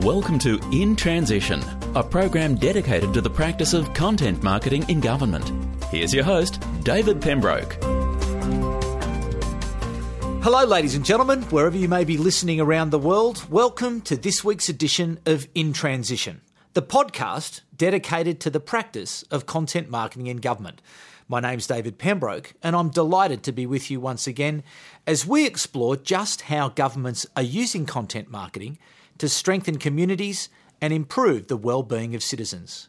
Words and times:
Welcome 0.00 0.38
to 0.40 0.60
In 0.72 0.96
Transition, 0.96 1.62
a 1.94 2.02
program 2.02 2.54
dedicated 2.54 3.12
to 3.14 3.20
the 3.20 3.28
practice 3.28 3.74
of 3.74 3.92
content 3.94 4.42
marketing 4.42 4.88
in 4.88 5.00
government. 5.00 5.52
Here's 5.90 6.14
your 6.14 6.24
host, 6.24 6.62
David 6.82 7.20
Pembroke. 7.20 7.76
Hello, 10.40 10.64
ladies 10.64 10.94
and 10.94 11.04
gentlemen, 11.04 11.42
wherever 11.50 11.76
you 11.76 11.88
may 11.88 12.04
be 12.04 12.16
listening 12.16 12.60
around 12.60 12.90
the 12.90 12.98
world, 12.98 13.44
welcome 13.50 14.00
to 14.02 14.16
this 14.16 14.44
week's 14.44 14.68
edition 14.68 15.18
of 15.26 15.48
In 15.54 15.72
Transition, 15.72 16.40
the 16.74 16.80
podcast 16.80 17.62
dedicated 17.76 18.40
to 18.40 18.50
the 18.50 18.60
practice 18.60 19.24
of 19.30 19.46
content 19.46 19.90
marketing 19.90 20.28
in 20.28 20.38
government. 20.38 20.80
My 21.30 21.40
name's 21.40 21.66
David 21.66 21.98
Pembroke, 21.98 22.54
and 22.62 22.74
I'm 22.74 22.88
delighted 22.88 23.42
to 23.42 23.52
be 23.52 23.66
with 23.66 23.90
you 23.90 24.00
once 24.00 24.26
again 24.26 24.62
as 25.06 25.26
we 25.26 25.44
explore 25.44 25.94
just 25.94 26.40
how 26.40 26.70
governments 26.70 27.26
are 27.36 27.42
using 27.42 27.84
content 27.84 28.30
marketing 28.30 28.78
to 29.18 29.28
strengthen 29.28 29.76
communities 29.76 30.48
and 30.80 30.90
improve 30.90 31.48
the 31.48 31.58
well-being 31.58 32.14
of 32.14 32.22
citizens. 32.22 32.88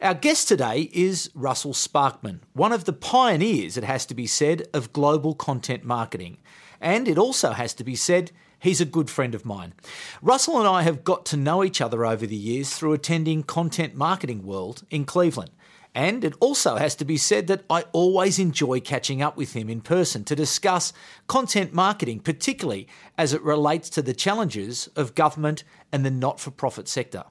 Our 0.00 0.14
guest 0.14 0.46
today 0.46 0.88
is 0.92 1.32
Russell 1.34 1.72
Sparkman, 1.72 2.42
one 2.52 2.72
of 2.72 2.84
the 2.84 2.92
pioneers, 2.92 3.76
it 3.76 3.82
has 3.82 4.06
to 4.06 4.14
be 4.14 4.28
said, 4.28 4.68
of 4.72 4.92
global 4.92 5.34
content 5.34 5.82
marketing. 5.82 6.38
And 6.80 7.08
it 7.08 7.18
also 7.18 7.50
has 7.50 7.74
to 7.74 7.82
be 7.82 7.96
said, 7.96 8.30
he's 8.60 8.80
a 8.80 8.84
good 8.84 9.10
friend 9.10 9.34
of 9.34 9.44
mine. 9.44 9.74
Russell 10.22 10.60
and 10.60 10.68
I 10.68 10.82
have 10.82 11.02
got 11.02 11.26
to 11.26 11.36
know 11.36 11.64
each 11.64 11.80
other 11.80 12.06
over 12.06 12.24
the 12.24 12.36
years 12.36 12.72
through 12.72 12.92
attending 12.92 13.42
Content 13.42 13.96
Marketing 13.96 14.46
World 14.46 14.84
in 14.90 15.04
Cleveland. 15.04 15.50
And 15.94 16.24
it 16.24 16.34
also 16.38 16.76
has 16.76 16.94
to 16.96 17.04
be 17.04 17.16
said 17.16 17.48
that 17.48 17.64
I 17.68 17.82
always 17.92 18.38
enjoy 18.38 18.80
catching 18.80 19.22
up 19.22 19.36
with 19.36 19.54
him 19.54 19.68
in 19.68 19.80
person 19.80 20.22
to 20.24 20.36
discuss 20.36 20.92
content 21.26 21.72
marketing, 21.72 22.20
particularly 22.20 22.86
as 23.18 23.32
it 23.32 23.42
relates 23.42 23.90
to 23.90 24.02
the 24.02 24.14
challenges 24.14 24.88
of 24.94 25.16
government 25.16 25.64
and 25.90 26.04
the 26.04 26.10
not 26.10 26.38
for 26.38 26.52
profit 26.52 26.86
sector. 26.86 27.24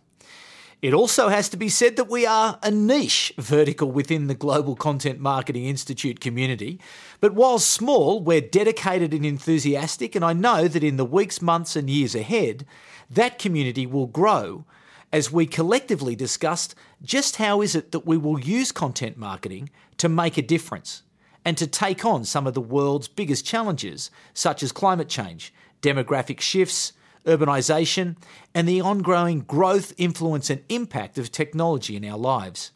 It 0.82 0.94
also 0.94 1.28
has 1.28 1.50
to 1.50 1.58
be 1.58 1.68
said 1.68 1.98
that 1.98 2.10
we 2.10 2.26
are 2.26 2.58
a 2.64 2.72
niche 2.72 3.34
vertical 3.38 3.92
within 3.92 4.28
the 4.28 4.36
Global 4.36 4.78
Content 4.78 5.20
Marketing 5.20 5.66
Institute 5.66 6.22
community. 6.22 6.80
But 7.20 7.34
while 7.34 7.60
small, 7.60 8.22
we're 8.22 8.40
dedicated 8.40 9.14
and 9.14 9.26
enthusiastic, 9.26 10.16
and 10.16 10.24
I 10.24 10.32
know 10.32 10.70
that 10.70 10.84
in 10.84 10.96
the 10.96 11.04
weeks, 11.04 11.42
months, 11.42 11.76
and 11.76 11.90
years 11.90 12.16
ahead, 12.16 12.66
that 13.10 13.40
community 13.40 13.86
will 13.86 14.08
grow 14.08 14.64
as 15.12 15.32
we 15.32 15.46
collectively 15.46 16.16
discussed 16.16 16.76
just 17.02 17.38
how 17.38 17.62
is 17.62 17.76
it 17.76 17.92
that 17.92 18.06
we 18.06 18.18
will 18.18 18.40
use 18.40 18.72
content 18.72 19.18
marketing 19.18 19.70
to 19.98 20.10
make 20.10 20.38
a 20.38 20.42
difference 20.42 21.04
and 21.46 21.58
to 21.58 21.68
take 21.68 22.06
on 22.06 22.24
some 22.26 22.46
of 22.46 22.54
the 22.54 22.62
world's 22.62 23.08
biggest 23.08 23.46
challenges, 23.46 24.12
such 24.34 24.62
as 24.62 24.72
climate 24.72 25.10
change, 25.10 25.54
demographic 25.82 26.40
shifts, 26.40 26.94
urbanisation, 27.26 28.16
and 28.54 28.68
the 28.68 28.82
ongoing 28.82 29.42
growth, 29.42 29.94
influence, 29.98 30.50
and 30.50 30.64
impact 30.70 31.18
of 31.18 31.32
technology 31.32 31.96
in 31.96 32.06
our 32.06 32.18
lives. 32.18 32.72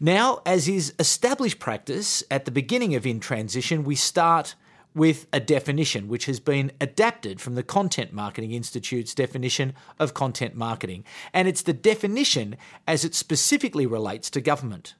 Now, 0.00 0.40
as 0.46 0.68
is 0.68 0.94
established 0.98 1.58
practice, 1.58 2.22
at 2.30 2.44
the 2.44 2.50
beginning 2.50 2.94
of 2.94 3.06
In 3.06 3.20
Transition, 3.20 3.84
we 3.84 3.96
start 3.96 4.54
with 4.94 5.26
a 5.32 5.40
definition 5.40 6.08
which 6.08 6.26
has 6.26 6.40
been 6.40 6.72
adapted 6.80 7.40
from 7.40 7.54
the 7.54 7.62
Content 7.62 8.12
Marketing 8.12 8.52
Institute's 8.52 9.14
definition 9.14 9.74
of 9.98 10.14
content 10.14 10.54
marketing. 10.54 11.04
And 11.32 11.46
it's 11.46 11.62
the 11.62 11.72
definition 11.72 12.56
as 12.86 13.04
it 13.04 13.14
specifically 13.14 13.86
relates 13.86 14.30
to 14.30 14.40
government. 14.40 14.94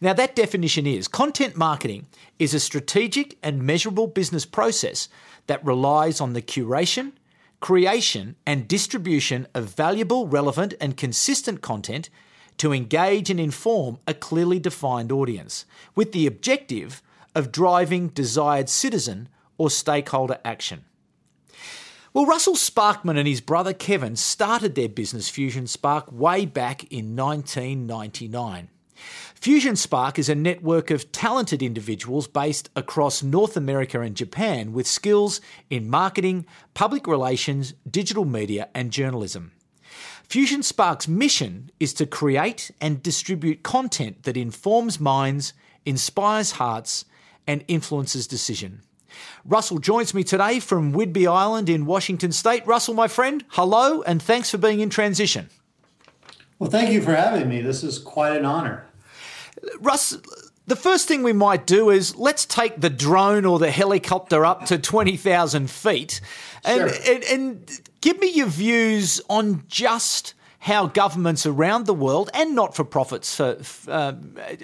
Now, 0.00 0.12
that 0.14 0.36
definition 0.36 0.86
is 0.86 1.06
content 1.06 1.56
marketing 1.56 2.06
is 2.38 2.54
a 2.54 2.60
strategic 2.60 3.36
and 3.42 3.62
measurable 3.62 4.06
business 4.06 4.46
process 4.46 5.08
that 5.48 5.64
relies 5.64 6.20
on 6.20 6.32
the 6.32 6.42
curation, 6.42 7.12
creation, 7.60 8.36
and 8.46 8.66
distribution 8.66 9.46
of 9.54 9.74
valuable, 9.74 10.26
relevant, 10.26 10.74
and 10.80 10.96
consistent 10.96 11.60
content 11.60 12.08
to 12.58 12.72
engage 12.72 13.28
and 13.28 13.40
inform 13.40 13.98
a 14.06 14.14
clearly 14.14 14.58
defined 14.58 15.12
audience, 15.12 15.64
with 15.94 16.12
the 16.12 16.26
objective 16.26 17.02
of 17.34 17.52
driving 17.52 18.08
desired 18.08 18.68
citizen 18.68 19.28
or 19.58 19.70
stakeholder 19.70 20.38
action. 20.44 20.84
Well, 22.14 22.26
Russell 22.26 22.56
Sparkman 22.56 23.16
and 23.16 23.26
his 23.26 23.40
brother 23.40 23.72
Kevin 23.72 24.16
started 24.16 24.74
their 24.74 24.88
business 24.88 25.30
FusionSpark 25.30 26.12
way 26.12 26.44
back 26.44 26.84
in 26.92 27.16
1999. 27.16 28.68
FusionSpark 29.40 30.18
is 30.18 30.28
a 30.28 30.34
network 30.34 30.90
of 30.90 31.10
talented 31.10 31.62
individuals 31.62 32.28
based 32.28 32.70
across 32.76 33.22
North 33.22 33.56
America 33.56 34.00
and 34.00 34.14
Japan 34.14 34.72
with 34.72 34.86
skills 34.86 35.40
in 35.70 35.88
marketing, 35.88 36.46
public 36.74 37.06
relations, 37.06 37.74
digital 37.90 38.24
media, 38.24 38.68
and 38.74 38.92
journalism. 38.92 39.52
FusionSpark's 40.28 41.08
mission 41.08 41.70
is 41.80 41.92
to 41.94 42.06
create 42.06 42.70
and 42.80 43.02
distribute 43.02 43.62
content 43.62 44.22
that 44.22 44.36
informs 44.36 45.00
minds, 45.00 45.54
inspires 45.84 46.52
hearts, 46.52 47.04
and 47.46 47.64
influences 47.68 48.26
decision. 48.26 48.82
Russell 49.44 49.78
joins 49.78 50.14
me 50.14 50.24
today 50.24 50.60
from 50.60 50.92
Whidbey 50.92 51.30
Island 51.30 51.68
in 51.68 51.86
Washington 51.86 52.32
State. 52.32 52.66
Russell, 52.66 52.94
my 52.94 53.08
friend, 53.08 53.44
hello, 53.50 54.02
and 54.02 54.22
thanks 54.22 54.50
for 54.50 54.58
being 54.58 54.80
in 54.80 54.90
transition. 54.90 55.50
Well, 56.58 56.70
thank 56.70 56.92
you 56.92 57.02
for 57.02 57.14
having 57.14 57.48
me. 57.48 57.60
This 57.60 57.82
is 57.82 57.98
quite 57.98 58.36
an 58.36 58.44
honor. 58.44 58.86
Russ, 59.80 60.16
the 60.66 60.76
first 60.76 61.08
thing 61.08 61.22
we 61.22 61.32
might 61.32 61.66
do 61.66 61.90
is 61.90 62.16
let's 62.16 62.46
take 62.46 62.80
the 62.80 62.90
drone 62.90 63.44
or 63.44 63.58
the 63.58 63.70
helicopter 63.70 64.44
up 64.44 64.66
to 64.66 64.78
20,000 64.78 65.70
feet 65.70 66.20
and, 66.64 66.90
sure. 66.90 67.14
and, 67.14 67.24
and 67.24 67.80
give 68.00 68.18
me 68.20 68.30
your 68.30 68.46
views 68.46 69.20
on 69.28 69.64
just 69.68 70.34
how 70.62 70.86
governments 70.86 71.44
around 71.44 71.86
the 71.86 71.94
world 71.94 72.30
and 72.34 72.54
not 72.54 72.72
for 72.76 72.84
profits, 72.84 73.40
uh, 73.40 74.14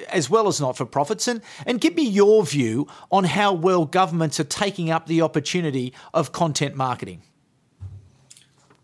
as 0.09 0.31
well 0.31 0.47
as 0.47 0.61
not 0.61 0.77
for 0.77 0.87
profits, 0.87 1.27
and, 1.27 1.43
and 1.67 1.81
give 1.81 1.97
me 1.97 2.09
your 2.09 2.45
view 2.47 2.87
on 3.11 3.25
how 3.25 3.53
well 3.53 3.85
governments 3.85 4.39
are 4.39 4.45
taking 4.45 4.91
up 4.91 5.07
the 5.07 5.21
opportunity 5.21 5.93
of 6.15 6.31
content 6.31 6.77
marketing. 6.77 7.21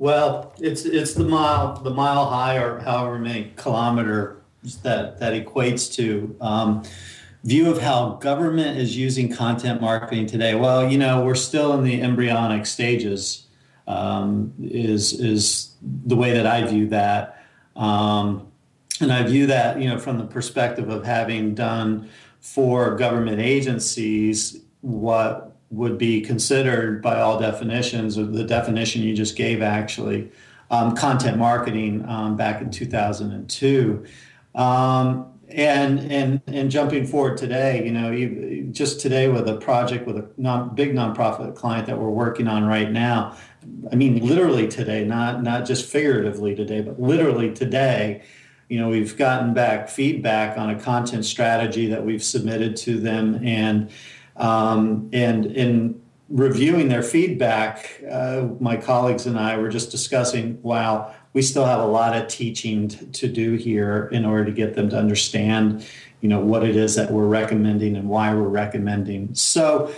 Well, 0.01 0.53
it's 0.59 0.85
it's 0.85 1.15
the 1.15 1.23
mile 1.25 1.75
the 1.77 1.91
mile 1.91 2.27
high 2.27 2.57
or 2.57 2.81
however 2.81 3.21
many 3.21 3.53
kilometer 3.55 4.43
that 4.83 5.21
that 5.21 5.33
equates 5.35 5.95
to. 5.95 6.35
Um, 6.41 6.83
view 7.45 7.71
of 7.71 7.81
how 7.81 8.15
government 8.15 8.77
is 8.77 8.97
using 8.97 9.33
content 9.33 9.81
marketing 9.81 10.27
today. 10.27 10.57
Well, 10.57 10.91
you 10.91 10.99
know, 10.99 11.25
we're 11.25 11.37
still 11.37 11.75
in 11.75 11.85
the 11.85 12.03
embryonic 12.03 12.67
stages. 12.67 13.47
Um, 13.87 14.55
is 14.63 15.21
is 15.21 15.75
the 15.83 16.17
way 16.17 16.33
that 16.33 16.47
I 16.47 16.65
view 16.65 16.89
that, 16.89 17.45
um, 17.77 18.51
and 19.01 19.13
I 19.13 19.23
view 19.25 19.47
that 19.49 19.81
you 19.81 19.89
know 19.89 19.99
from 19.99 20.17
the 20.19 20.25
perspective 20.25 20.89
of 20.89 21.05
having 21.05 21.55
done 21.55 22.09
for 22.41 22.97
government 22.97 23.41
agencies 23.41 24.61
what 24.81 25.55
would 25.71 25.99
be 25.99 26.21
considered 26.21 27.03
by 27.03 27.21
all 27.21 27.39
definitions, 27.39 28.19
or 28.19 28.25
the 28.25 28.45
definition 28.45 29.03
you 29.03 29.15
just 29.15 29.37
gave 29.37 29.63
actually, 29.63 30.31
um, 30.71 30.95
content 30.95 31.37
marketing 31.37 32.07
um, 32.09 32.37
back 32.37 32.61
in 32.63 32.71
2002. 32.71 34.05
Um, 34.55 35.34
and 35.49 36.11
and 36.11 36.41
and 36.47 36.71
jumping 36.71 37.07
forward 37.07 37.37
today, 37.37 37.85
you 37.85 37.93
know, 37.93 38.11
you, 38.11 38.69
just 38.73 39.01
today 39.01 39.29
with 39.29 39.49
a 39.49 39.57
project 39.57 40.07
with 40.07 40.17
a 40.17 40.29
non, 40.37 40.75
big 40.75 40.95
nonprofit 40.95 41.55
client 41.55 41.87
that 41.87 41.99
we're 41.99 42.11
working 42.11 42.49
on 42.49 42.65
right 42.65 42.91
now. 42.91 43.37
I 43.91 43.95
mean, 43.95 44.27
literally 44.27 44.69
today, 44.69 45.05
not 45.05 45.43
not 45.43 45.67
just 45.67 45.91
figuratively 45.91 46.55
today, 46.55 46.81
but 46.81 47.01
literally 47.01 47.53
today. 47.53 48.23
You 48.69 48.81
know, 48.81 48.89
we've 48.89 49.17
gotten 49.17 49.53
back 49.53 49.89
feedback 49.89 50.57
on 50.57 50.71
a 50.71 50.81
content 50.81 51.25
strategy 51.25 51.87
that 51.89 52.05
we've 52.05 52.25
submitted 52.25 52.77
to 52.79 52.99
them, 52.99 53.41
and 53.47 53.91
um, 54.37 55.11
and 55.13 55.47
in 55.47 56.01
reviewing 56.29 56.89
their 56.89 57.03
feedback, 57.03 58.03
uh, 58.11 58.49
my 58.59 58.77
colleagues 58.77 59.27
and 59.27 59.39
I 59.39 59.59
were 59.59 59.69
just 59.69 59.91
discussing, 59.91 60.61
wow, 60.63 61.15
we 61.35 61.43
still 61.43 61.67
have 61.67 61.81
a 61.81 61.87
lot 61.87 62.17
of 62.17 62.29
teaching 62.29 62.89
t- 62.89 63.05
to 63.07 63.29
do 63.29 63.55
here 63.55 64.09
in 64.13 64.25
order 64.25 64.47
to 64.47 64.53
get 64.53 64.75
them 64.75 64.89
to 64.89 64.97
understand, 64.97 65.87
you 66.21 66.29
know, 66.29 66.41
what 66.41 66.65
it 66.65 66.77
is 66.77 66.95
that 66.95 67.11
we're 67.11 67.27
recommending 67.27 67.97
and 67.97 68.09
why 68.09 68.33
we're 68.33 68.49
recommending. 68.49 69.35
So, 69.35 69.93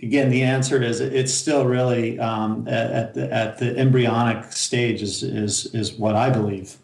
again, 0.00 0.30
the 0.30 0.42
answer 0.42 0.80
is 0.80 1.00
it's 1.00 1.32
still 1.32 1.64
really 1.66 2.18
um, 2.20 2.68
at, 2.68 3.14
the, 3.14 3.32
at 3.32 3.58
the 3.58 3.76
embryonic 3.76 4.52
stage 4.52 5.02
is, 5.02 5.22
is, 5.22 5.74
is 5.74 5.94
what 5.94 6.14
I 6.14 6.30
believe. 6.30 6.76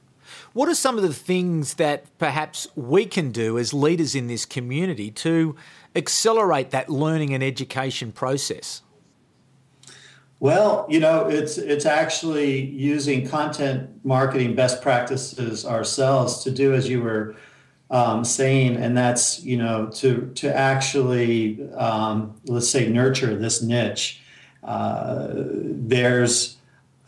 What 0.55 0.69
are 0.69 0.75
some 0.75 0.97
of 0.97 1.03
the 1.03 1.15
things 1.15 1.75
that 1.75 2.07
perhaps 2.19 2.67
we 2.75 3.05
can 3.05 3.31
do 3.31 3.59
as 3.59 3.75
leaders 3.75 4.15
in 4.15 4.29
this 4.29 4.47
community 4.47 5.11
to 5.11 5.55
accelerate 5.95 6.71
that 6.71 6.89
learning 6.89 7.35
and 7.35 7.45
education 7.45 8.13
process? 8.13 8.83
Well, 10.41 10.87
you 10.89 11.01
know, 11.01 11.29
it's 11.29 11.59
it's 11.59 11.85
actually 11.87 12.67
using 12.67 13.27
content 13.27 13.91
marketing 14.05 14.55
best 14.55 14.83
practices 14.83 15.67
ourselves 15.67 16.45
to 16.45 16.51
do 16.51 16.75
as 16.75 16.89
you 16.89 17.03
were 17.03 17.35
um, 17.91 18.25
saying, 18.25 18.77
and 18.77 18.97
that's 18.97 19.43
you 19.43 19.57
know 19.57 19.87
to 19.95 20.31
to 20.37 20.57
actually 20.57 21.69
um, 21.73 22.41
let's 22.47 22.71
say 22.71 22.89
nurture 22.89 23.35
this 23.35 23.63
niche. 23.63 24.21
Uh, 24.63 25.29
there's 25.35 26.59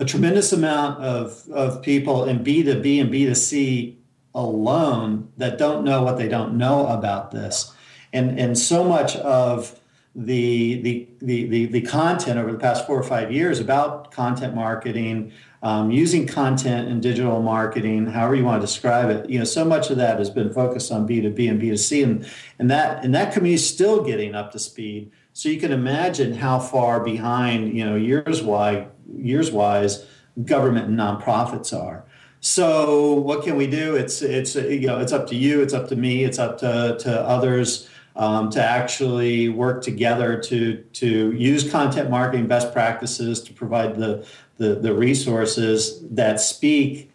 a 0.00 0.04
tremendous 0.04 0.52
amount 0.52 1.02
of, 1.02 1.44
of 1.52 1.82
people 1.82 2.24
in 2.24 2.42
B2B 2.42 3.00
and 3.00 3.12
B2C 3.12 3.96
alone 4.34 5.30
that 5.36 5.58
don't 5.58 5.84
know 5.84 6.02
what 6.02 6.16
they 6.16 6.28
don't 6.28 6.56
know 6.56 6.86
about 6.86 7.30
this. 7.30 7.72
And, 8.12 8.40
and 8.40 8.58
so 8.58 8.82
much 8.82 9.14
of 9.16 9.78
the, 10.14 10.82
the, 10.82 11.08
the, 11.20 11.66
the, 11.66 11.80
content 11.82 12.36
over 12.38 12.50
the 12.50 12.58
past 12.58 12.84
four 12.84 12.98
or 12.98 13.02
five 13.02 13.30
years 13.30 13.60
about 13.60 14.10
content 14.10 14.56
marketing, 14.56 15.32
um, 15.62 15.92
using 15.92 16.26
content 16.26 16.88
in 16.88 17.00
digital 17.00 17.40
marketing, 17.40 18.06
however 18.06 18.34
you 18.34 18.44
want 18.44 18.60
to 18.60 18.66
describe 18.66 19.08
it, 19.08 19.30
you 19.30 19.38
know, 19.38 19.44
so 19.44 19.64
much 19.64 19.88
of 19.90 19.98
that 19.98 20.18
has 20.18 20.28
been 20.28 20.52
focused 20.52 20.90
on 20.90 21.06
B2B 21.06 21.48
and 21.48 21.62
B2C, 21.62 22.02
and, 22.02 22.28
and 22.58 22.70
that 22.70 23.04
and 23.04 23.14
that 23.14 23.32
community 23.32 23.54
is 23.54 23.68
still 23.68 24.02
getting 24.02 24.34
up 24.34 24.50
to 24.52 24.58
speed. 24.58 25.12
So 25.32 25.48
you 25.48 25.60
can 25.60 25.70
imagine 25.70 26.34
how 26.34 26.58
far 26.58 27.00
behind, 27.00 27.76
you 27.76 27.84
know, 27.84 27.94
years 27.94 28.42
wise, 28.42 28.86
years 29.14 29.52
wise, 29.52 30.06
government 30.44 30.88
and 30.88 30.98
nonprofits 30.98 31.78
are. 31.78 32.04
So 32.40 33.12
what 33.12 33.44
can 33.44 33.56
we 33.56 33.66
do? 33.66 33.96
It's 33.96 34.22
it's 34.22 34.54
you 34.56 34.86
know 34.86 34.98
it's 34.98 35.12
up 35.12 35.26
to 35.28 35.36
you, 35.36 35.62
it's 35.62 35.74
up 35.74 35.88
to 35.88 35.96
me, 35.96 36.24
it's 36.24 36.38
up 36.38 36.58
to 36.58 36.96
to 37.00 37.20
others 37.20 37.88
um, 38.20 38.50
to 38.50 38.62
actually 38.62 39.48
work 39.48 39.82
together 39.82 40.38
to 40.38 40.76
to 40.92 41.32
use 41.32 41.68
content 41.68 42.10
marketing 42.10 42.46
best 42.46 42.70
practices 42.72 43.42
to 43.42 43.52
provide 43.54 43.96
the, 43.96 44.26
the, 44.58 44.74
the 44.74 44.92
resources 44.92 46.06
that 46.10 46.38
speak 46.38 47.10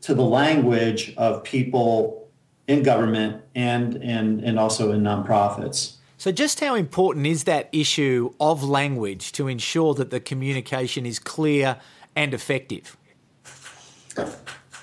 to 0.00 0.14
the 0.14 0.24
language 0.24 1.14
of 1.18 1.44
people 1.44 2.26
in 2.66 2.82
government 2.82 3.42
and 3.54 4.02
and 4.02 4.40
and 4.40 4.58
also 4.58 4.92
in 4.92 5.02
nonprofits. 5.02 5.96
So, 6.16 6.32
just 6.32 6.58
how 6.60 6.74
important 6.74 7.26
is 7.26 7.44
that 7.44 7.68
issue 7.70 8.32
of 8.40 8.64
language 8.64 9.30
to 9.32 9.46
ensure 9.46 9.92
that 9.94 10.10
the 10.10 10.20
communication 10.20 11.04
is 11.04 11.18
clear 11.18 11.76
and 12.16 12.32
effective? 12.32 12.96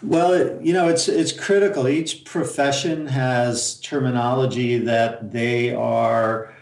Well, 0.05 0.61
you 0.61 0.71
know, 0.71 0.87
it's 0.87 1.07
it's 1.07 1.31
critical. 1.31 1.87
Each 1.87 2.25
profession 2.25 3.07
has 3.07 3.79
terminology 3.79 4.77
that 4.77 5.31
they 5.31 5.73
are 5.73 6.53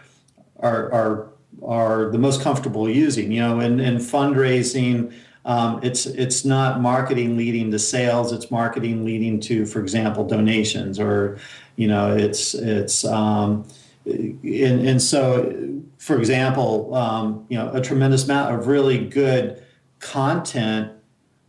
are 0.60 0.90
are 0.90 1.28
are 1.62 2.10
the 2.10 2.16
most 2.18 2.40
comfortable 2.40 2.88
using. 2.88 3.30
You 3.32 3.40
know, 3.40 3.60
in, 3.60 3.80
in 3.80 3.96
fundraising, 3.96 5.12
um, 5.44 5.78
it's 5.82 6.06
it's 6.06 6.46
not 6.46 6.80
marketing 6.80 7.36
leading 7.36 7.70
to 7.72 7.78
sales. 7.78 8.32
It's 8.32 8.50
marketing 8.50 9.04
leading 9.04 9.40
to, 9.40 9.66
for 9.66 9.80
example, 9.80 10.26
donations, 10.26 10.98
or 10.98 11.38
you 11.76 11.86
know, 11.86 12.16
it's 12.16 12.54
it's 12.54 13.04
um, 13.04 13.66
and 14.06 14.88
and 14.88 15.02
so, 15.02 15.82
for 15.98 16.16
example, 16.18 16.94
um, 16.94 17.44
you 17.50 17.58
know, 17.58 17.70
a 17.74 17.82
tremendous 17.82 18.24
amount 18.24 18.54
of 18.54 18.68
really 18.68 19.06
good 19.06 19.62
content 20.00 20.93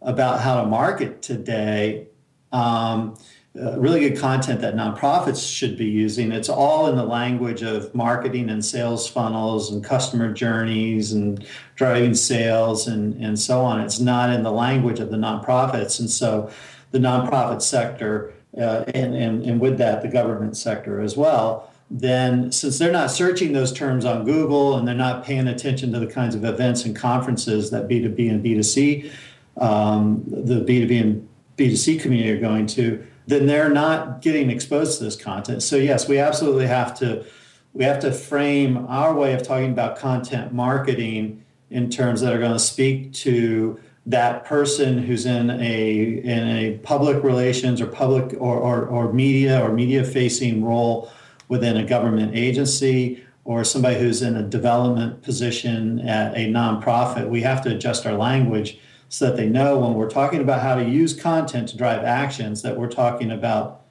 about 0.06 0.40
how 0.40 0.62
to 0.62 0.68
market 0.68 1.22
today. 1.22 2.08
Um, 2.52 3.18
uh, 3.60 3.80
really 3.80 4.02
good 4.02 4.20
content 4.20 4.60
that 4.60 4.76
nonprofits 4.76 5.50
should 5.50 5.78
be 5.78 5.86
using. 5.86 6.32
It's 6.34 6.50
all 6.50 6.88
in 6.88 6.98
the 6.98 7.06
language 7.06 7.62
of 7.62 7.94
marketing 7.96 8.50
and 8.50 8.64
sales 8.64 9.08
funnels 9.08 9.72
and 9.72 9.84
customer 9.84 10.34
journeys 10.34 11.14
and 11.14 11.46
driving 11.76 12.14
sales 12.14 12.88
and, 12.88 13.14
and 13.24 13.40
so 13.40 13.62
on. 13.62 13.80
It's 13.80 14.00
not 14.00 14.30
in 14.30 14.44
the 14.44 14.52
language 14.52 15.00
of 15.00 15.10
the 15.10 15.18
nonprofits. 15.18 16.02
And 16.02 16.10
so 16.10 16.52
the 16.92 17.00
nonprofit 17.00 17.62
sector, 17.62 18.34
uh, 18.58 18.84
and, 18.94 19.16
and, 19.16 19.46
and 19.46 19.62
with 19.62 19.78
that, 19.78 20.02
the 20.02 20.10
government 20.10 20.58
sector 20.58 21.00
as 21.00 21.16
well, 21.16 21.72
then 21.90 22.52
since 22.52 22.78
they're 22.78 22.92
not 22.92 23.10
searching 23.10 23.54
those 23.54 23.72
terms 23.72 24.04
on 24.04 24.26
Google 24.26 24.78
and 24.78 24.86
they're 24.86 24.96
not 24.96 25.24
paying 25.24 25.48
attention 25.48 25.94
to 25.94 26.00
the 26.00 26.08
kinds 26.08 26.36
of 26.36 26.44
events 26.44 26.84
and 26.84 26.94
conferences 26.94 27.72
that 27.72 27.88
B2B 27.88 28.30
and 28.30 28.44
B2C 28.44 29.12
um, 29.58 30.24
the 30.28 30.62
B2B 30.62 31.02
and 31.02 31.30
B2C 31.58 32.00
community 32.00 32.32
are 32.32 32.40
going 32.40 32.68
to, 32.68 33.06
then 33.28 33.46
they're 33.46 33.70
not 33.70 34.22
getting 34.22 34.50
exposed 34.50 34.98
to 34.98 35.06
this 35.06 35.16
content. 35.16 35.64
So 35.64 35.78
yes, 35.78 36.08
we 36.08 36.20
absolutely 36.20 36.68
have 36.68 36.98
to 37.00 37.26
we 37.74 37.84
have 37.84 38.00
to 38.00 38.12
frame 38.12 38.86
our 38.88 39.14
way 39.14 39.34
of 39.34 39.44
talking 39.44 39.72
about 39.72 39.98
content 39.98 40.54
marketing 40.54 41.44
in 41.70 41.90
terms 41.90 42.22
that 42.22 42.34
are 42.34 42.40
going 42.40 42.54
to 42.54 42.60
speak 42.60 43.12
to 43.12 43.78
that 44.06 44.46
person 44.46 45.00
who's 45.00 45.26
in 45.26 45.50
a 45.50 46.00
in 46.00 46.48
a 46.48 46.78
public 46.84 47.22
relations 47.24 47.82
or 47.82 47.88
public 47.88 48.34
or, 48.40 48.58
or, 48.58 48.86
or 48.86 49.12
media 49.12 49.62
or 49.62 49.74
media 49.74 50.04
facing 50.04 50.64
role 50.64 51.12
within 51.50 51.76
a 51.78 51.84
government 51.84 52.36
agency 52.36 53.24
or 53.44 53.64
somebody 53.64 54.00
who's 54.00 54.22
in 54.22 54.38
a 54.38 54.44
development 54.44 55.22
position 55.22 56.00
at 56.08 56.34
a 56.36 56.48
nonprofit. 56.48 57.30
We 57.30 57.42
have 57.42 57.62
to 57.64 57.76
adjust 57.76 58.06
our 58.06 58.14
language 58.14 58.80
so 59.10 59.28
that 59.28 59.38
they 59.38 59.48
know 59.48 59.80
when 59.80 59.94
we're 59.94 60.10
talking 60.10 60.42
about 60.42 60.62
how 60.62 60.76
to 60.76 60.84
use 60.84 61.14
content 61.14 61.70
to 61.70 61.78
drive 61.78 62.04
actions 62.04 62.62
that 62.62 62.78
we're 62.78 62.90
talking 62.90 63.32
about 63.32 63.82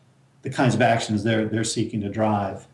the 0.43 0.51
kinds 0.51 0.75
of 0.75 0.83
actions 0.83 1.25
they're 1.25 1.47
they're 1.47 1.65
seeking 1.65 2.01
to 2.01 2.09
drive. 2.09 2.67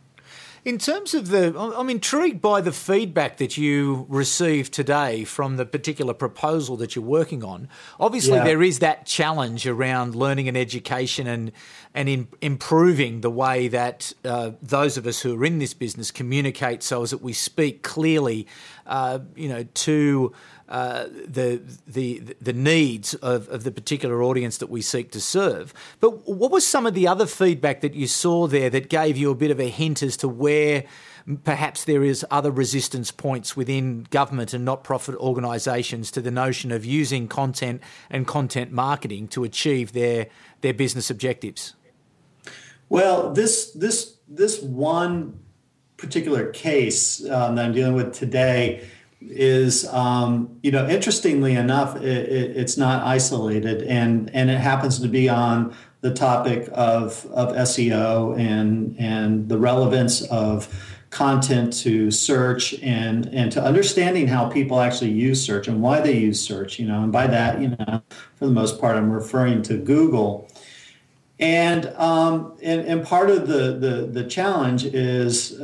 In 0.63 0.77
terms 0.77 1.15
of 1.15 1.29
the, 1.29 1.59
I'm 1.59 1.89
intrigued 1.89 2.43
by 2.43 2.61
the 2.61 2.73
feedback 2.73 3.39
that 3.39 3.57
you 3.57 4.05
received 4.11 4.75
today 4.75 5.25
from 5.25 5.57
the 5.57 5.65
particular 5.65 6.13
proposal 6.13 6.77
that 6.79 6.95
you're 6.95 7.05
working 7.05 7.43
on. 7.43 7.67
Obviously, 7.99 8.35
yeah. 8.35 8.45
there 8.45 8.63
is 8.63 8.81
that 8.81 9.07
challenge 9.07 9.67
around 9.67 10.15
learning 10.15 10.49
and 10.49 10.59
education 10.59 11.27
and 11.27 11.53
and 11.95 12.09
in 12.11 12.29
improving 12.43 13.23
the 13.23 13.31
way 13.31 13.69
that 13.69 14.13
uh, 14.25 14.51
those 14.61 14.99
of 14.99 15.07
us 15.07 15.23
who 15.23 15.41
are 15.41 15.45
in 15.47 15.59
this 15.59 15.73
business 15.73 16.11
communicate, 16.11 16.83
so 16.83 17.03
as 17.03 17.11
that 17.11 17.23
we 17.23 17.33
speak 17.33 17.83
clearly, 17.83 18.47
uh, 18.87 19.19
you 19.35 19.49
know, 19.49 19.65
to 19.75 20.33
uh, 20.71 21.07
the 21.27 21.61
the 21.87 22.21
the 22.41 22.53
needs 22.53 23.15
of, 23.15 23.49
of 23.49 23.65
the 23.65 23.73
particular 23.73 24.23
audience 24.23 24.59
that 24.59 24.71
we 24.71 24.81
seek 24.81 25.11
to 25.11 25.21
serve. 25.21 25.75
But 25.99 26.29
what 26.29 26.53
was 26.53 26.65
some 26.65 26.87
of 26.87 26.95
the 26.95 27.09
other 27.09 27.27
feedback 27.27 27.81
that 27.81 27.95
you 27.95 28.07
saw 28.07 28.47
there 28.47 28.71
that 28.71 28.89
gave 28.89 29.17
you 29.17 29.31
a 29.31 29.35
bit 29.35 29.51
of 29.51 29.59
a 29.59 29.69
hint 29.69 30.01
as 30.03 30.17
to 30.19 30.29
where 30.29 30.85
perhaps 31.45 31.85
there 31.85 32.05
is 32.05 32.25
other 32.31 32.51
resistance 32.51 33.11
points 33.11 33.57
within 33.57 34.07
government 34.11 34.55
and 34.55 34.65
not-profit 34.65 35.15
organisations 35.17 36.11
to 36.13 36.21
the 36.21 36.31
notion 36.31 36.73
of 36.73 36.85
using 36.85 37.29
content 37.29 37.83
and 38.09 38.27
content 38.27 38.73
marketing 38.73 39.29
to 39.29 39.45
achieve 39.45 39.93
their 39.93 40.29
their 40.61 40.75
business 40.75 41.11
objectives? 41.11 41.75
Well, 42.89 43.33
this 43.33 43.73
this 43.73 44.17
this 44.29 44.63
one 44.63 45.41
particular 45.97 46.51
case 46.53 47.23
um, 47.29 47.57
that 47.57 47.67
I'm 47.67 47.73
dealing 47.73 47.95
with 47.95 48.15
today 48.15 48.89
is 49.21 49.87
um, 49.89 50.59
you 50.63 50.71
know 50.71 50.89
interestingly 50.89 51.55
enough 51.55 51.97
it, 51.97 52.05
it, 52.05 52.57
it's 52.57 52.77
not 52.77 53.03
isolated 53.03 53.83
and 53.83 54.31
and 54.35 54.51
it 54.51 54.59
happens 54.59 54.99
to 54.99 55.09
be 55.09 55.29
on 55.29 55.75
the 56.01 56.13
topic 56.13 56.69
of 56.73 57.27
of 57.33 57.55
SEO 57.55 58.39
and 58.39 58.97
and 58.99 59.49
the 59.49 59.59
relevance 59.59 60.23
of 60.23 60.97
content 61.11 61.73
to 61.73 62.11
search 62.11 62.73
and 62.83 63.27
and 63.35 63.53
to 63.53 63.63
understanding 63.63 64.29
how 64.29 64.49
people 64.49 64.81
actually 64.81 65.11
use 65.11 65.45
search 65.45 65.69
and 65.69 65.83
why 65.83 66.01
they 66.01 66.17
use 66.17 66.41
search 66.41 66.79
you 66.79 66.87
know 66.87 67.03
and 67.03 67.13
by 67.13 67.27
that 67.27 67.61
you 67.61 67.69
know 67.69 68.03
for 68.37 68.47
the 68.47 68.53
most 68.53 68.81
part 68.81 68.97
I'm 68.97 69.13
referring 69.13 69.63
to 69.65 69.77
Google. 69.77 70.49
And 71.39 71.87
um, 71.97 72.55
and, 72.63 72.81
and 72.83 73.07
part 73.07 73.31
of 73.31 73.47
the, 73.47 73.73
the 73.73 74.09
the 74.11 74.25
challenge 74.25 74.85
is 74.85 75.59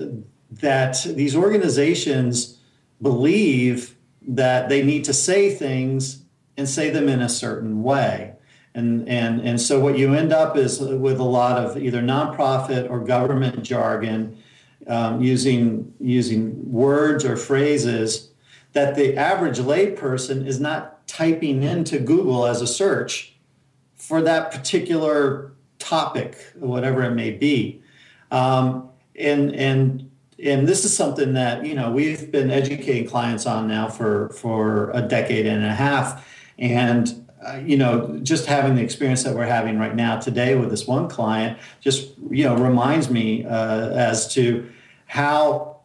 that 0.50 1.02
these 1.04 1.34
organizations 1.36 2.55
believe 3.00 3.96
that 4.26 4.68
they 4.68 4.82
need 4.82 5.04
to 5.04 5.12
say 5.12 5.54
things 5.54 6.24
and 6.56 6.68
say 6.68 6.90
them 6.90 7.08
in 7.08 7.20
a 7.20 7.28
certain 7.28 7.82
way. 7.82 8.32
And, 8.74 9.08
and, 9.08 9.40
and 9.40 9.60
so 9.60 9.80
what 9.80 9.96
you 9.96 10.14
end 10.14 10.32
up 10.32 10.56
is 10.56 10.80
with 10.80 11.18
a 11.18 11.24
lot 11.24 11.56
of 11.56 11.78
either 11.78 12.02
nonprofit 12.02 12.90
or 12.90 13.00
government 13.00 13.62
jargon 13.62 14.36
um, 14.86 15.22
using, 15.22 15.94
using 15.98 16.70
words 16.70 17.24
or 17.24 17.36
phrases 17.36 18.30
that 18.72 18.94
the 18.94 19.16
average 19.16 19.58
layperson 19.58 20.46
is 20.46 20.60
not 20.60 21.06
typing 21.06 21.62
into 21.62 21.98
Google 21.98 22.46
as 22.46 22.60
a 22.60 22.66
search 22.66 23.34
for 23.94 24.20
that 24.20 24.50
particular 24.52 25.52
topic, 25.78 26.36
whatever 26.56 27.02
it 27.02 27.12
may 27.12 27.30
be. 27.30 27.82
Um, 28.30 28.90
and, 29.18 29.54
and 29.54 30.05
and 30.44 30.68
this 30.68 30.84
is 30.84 30.94
something 30.94 31.32
that 31.34 31.64
you 31.64 31.74
know 31.74 31.90
we've 31.90 32.30
been 32.30 32.50
educating 32.50 33.08
clients 33.08 33.46
on 33.46 33.66
now 33.66 33.88
for 33.88 34.28
for 34.30 34.90
a 34.90 35.02
decade 35.02 35.46
and 35.46 35.64
a 35.64 35.74
half. 35.74 36.28
And 36.58 37.26
uh, 37.44 37.60
you 37.64 37.76
know 37.76 38.18
just 38.22 38.46
having 38.46 38.74
the 38.74 38.82
experience 38.82 39.22
that 39.22 39.34
we're 39.34 39.44
having 39.44 39.78
right 39.78 39.94
now 39.94 40.18
today 40.18 40.54
with 40.54 40.70
this 40.70 40.86
one 40.86 41.08
client 41.08 41.58
just 41.80 42.10
you 42.30 42.44
know 42.44 42.56
reminds 42.56 43.10
me 43.10 43.44
uh, 43.44 43.90
as 43.90 44.32
to 44.32 44.68
how 45.04 45.76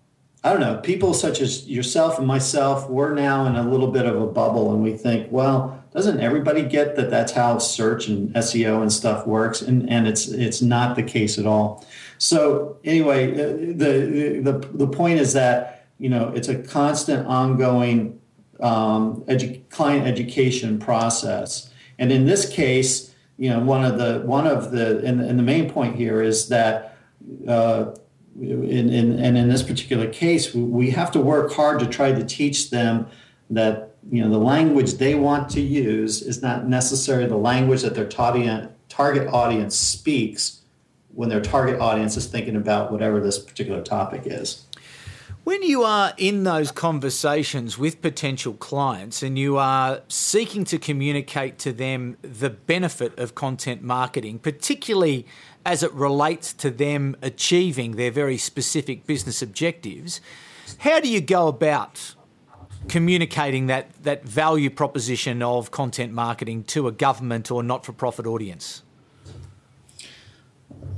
i 0.46 0.50
don't 0.50 0.62
know 0.62 0.78
people 0.78 1.14
such 1.14 1.42
as 1.42 1.68
yourself 1.68 2.18
and 2.18 2.26
myself 2.26 2.90
we're 2.90 3.14
now 3.14 3.46
in 3.46 3.58
a 3.58 3.70
little 3.70 3.92
bit 3.92 4.06
of 4.06 4.20
a 4.20 4.26
bubble 4.26 4.74
and 4.74 4.82
we 4.82 4.94
think 4.94 5.28
well 5.30 5.82
doesn't 5.94 6.22
everybody 6.22 6.64
get 6.64 6.96
that 6.96 7.10
that's 7.10 7.34
how 7.34 7.58
search 7.58 8.08
and 8.08 8.34
seo 8.36 8.82
and 8.82 8.92
stuff 8.92 9.28
works? 9.28 9.62
And 9.62 9.90
and 9.90 10.08
it's 10.08 10.30
it's 10.30 10.62
not 10.62 10.96
the 10.96 11.04
case 11.04 11.38
at 11.38 11.46
all 11.46 11.86
so 12.22 12.78
anyway, 12.84 13.34
uh, 13.34 13.48
the 13.78 14.42
the 14.44 14.70
the 14.74 14.88
point 14.88 15.20
is 15.20 15.34
that 15.34 15.88
you 15.98 16.08
know 16.08 16.32
it's 16.36 16.50
a 16.50 16.56
constant, 16.56 17.26
ongoing 17.26 18.22
um, 18.60 19.24
edu- 19.24 19.68
client 19.70 20.06
education 20.06 20.78
process. 20.78 21.74
And 21.98 22.12
in 22.12 22.28
this 22.28 22.48
case, 22.48 23.12
you 23.40 23.50
know, 23.50 23.60
one 23.62 23.84
of 23.84 23.98
the 23.98 24.20
one 24.20 24.46
of 24.46 24.70
the 24.70 25.04
and, 25.04 25.20
and 25.20 25.40
the 25.40 25.44
main 25.44 25.72
point 25.72 25.96
here 25.96 26.22
is 26.22 26.48
that 26.50 26.96
uh, 27.48 27.96
in, 28.40 28.94
in, 28.94 29.18
and 29.20 29.36
in 29.36 29.50
this 29.50 29.64
particular 29.64 30.08
case, 30.08 30.54
we 30.54 30.92
have 30.92 31.10
to 31.14 31.20
work 31.20 31.52
hard 31.52 31.80
to 31.80 31.88
try 31.88 32.12
to 32.12 32.24
teach 32.24 32.70
them 32.70 33.08
that 33.50 33.96
you 34.12 34.24
know 34.24 34.30
the 34.30 34.38
language 34.38 34.94
they 34.94 35.16
want 35.16 35.50
to 35.50 35.60
use 35.60 36.22
is 36.22 36.44
not 36.44 36.68
necessarily 36.68 37.28
the 37.28 37.36
language 37.36 37.82
that 37.82 37.96
their 37.96 38.08
target 38.08 39.28
audience 39.34 39.76
speaks 39.76 40.61
when 41.14 41.30
their 41.30 41.42
target 41.42 41.80
audience 41.80 42.18
is 42.18 42.28
thinking 42.28 42.56
about 42.56 42.92
whatever 42.92 43.20
this 43.20 43.40
particular 43.40 43.82
topic 43.82 44.24
is. 44.26 44.66
When 45.44 45.64
you 45.64 45.82
are 45.82 46.14
in 46.18 46.44
those 46.44 46.72
conversations 46.72 47.76
with 47.76 48.00
potential 48.00 48.54
clients 48.54 49.24
and 49.24 49.40
you 49.40 49.58
are 49.58 50.02
seeking 50.08 50.66
to 50.66 50.78
communicate 50.78 51.58
to 51.60 51.74
them 51.74 52.16
the 52.22 52.52
benefit 52.52 53.18
of 53.18 53.34
content 53.34 53.82
marketing, 53.82 54.38
particularly 54.38 55.26
as 55.66 55.82
it 55.82 55.92
relates 55.94 56.54
to 56.54 56.70
them 56.70 57.16
achieving 57.24 57.96
their 57.96 58.12
very 58.12 58.38
specific 58.38 59.08
business 59.08 59.42
objectives, 59.42 60.22
how 60.80 61.00
do 61.00 61.10
you 61.10 61.22
go 61.22 61.48
about 61.48 62.14
communicating 62.88 63.66
that, 63.66 63.92
that 64.04 64.24
value 64.24 64.70
proposition 64.70 65.42
of 65.42 65.72
content 65.72 66.14
marketing 66.14 66.64
to 66.66 66.88
a 66.88 66.92
government 66.92 67.50
or 67.50 67.64
not 67.64 67.84
for 67.84 67.94
profit 67.94 68.28
audience? 68.28 68.84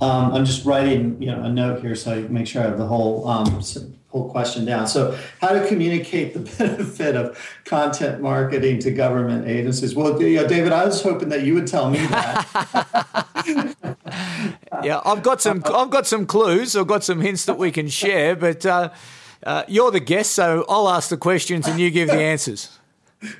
Um, 0.02 0.34
I'm 0.34 0.46
just 0.46 0.66
writing, 0.66 1.22
you 1.22 1.28
know, 1.28 1.44
a 1.44 1.50
note 1.50 1.82
here 1.82 1.96
so 1.96 2.14
I 2.14 2.22
make 2.22 2.48
sure 2.48 2.62
I 2.62 2.66
have 2.66 2.78
the 2.78 2.88
whole 2.88 3.28
um, 3.28 3.62
whole 4.14 4.30
question 4.30 4.64
down. 4.64 4.88
So, 4.88 5.18
how 5.42 5.50
to 5.50 5.68
communicate 5.68 6.34
the 6.34 6.40
benefit 6.58 7.16
of 7.16 7.38
content 7.66 8.22
marketing 8.22 8.80
to 8.80 8.92
government 8.92 9.48
agencies? 9.48 9.96
Well, 9.96 10.22
you 10.22 10.38
know, 10.38 10.48
David, 10.48 10.72
I 10.72 10.86
was 10.86 11.02
hoping 11.02 11.30
that 11.30 11.42
you 11.42 11.56
would 11.56 11.68
tell 11.68 11.90
me 11.90 11.98
that. 12.08 13.28
yeah, 14.84 15.02
I've 15.04 15.24
got 15.24 15.42
some. 15.42 15.64
I've 15.66 15.90
got 15.90 16.08
some 16.08 16.26
clues. 16.26 16.76
I've 16.76 16.88
got 16.88 17.04
some 17.04 17.20
hints 17.20 17.46
that 17.46 17.58
we 17.58 17.72
can 17.72 17.88
share. 17.88 18.36
But 18.36 18.66
uh, 18.66 18.92
uh, 19.44 19.64
you're 19.68 19.92
the 19.92 20.00
guest, 20.00 20.32
so 20.32 20.66
I'll 20.70 20.88
ask 20.88 21.10
the 21.10 21.18
questions 21.18 21.68
and 21.68 21.80
you 21.80 21.90
give 21.90 22.08
the 22.08 22.22
answers. 22.22 22.70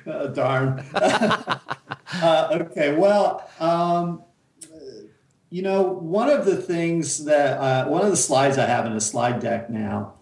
Uh, 0.06 0.28
darn. 0.28 0.82
Uh, 0.94 2.48
okay. 2.52 2.96
Well. 2.96 3.46
Um, 3.60 4.22
you 5.54 5.62
know, 5.62 5.82
one 5.82 6.28
of 6.28 6.46
the 6.46 6.56
things 6.56 7.26
that 7.26 7.58
uh, 7.58 7.86
one 7.86 8.04
of 8.04 8.10
the 8.10 8.16
slides 8.16 8.58
I 8.58 8.66
have 8.66 8.86
in 8.86 8.92
the 8.92 9.00
slide 9.00 9.38
deck 9.38 9.70
now 9.70 10.14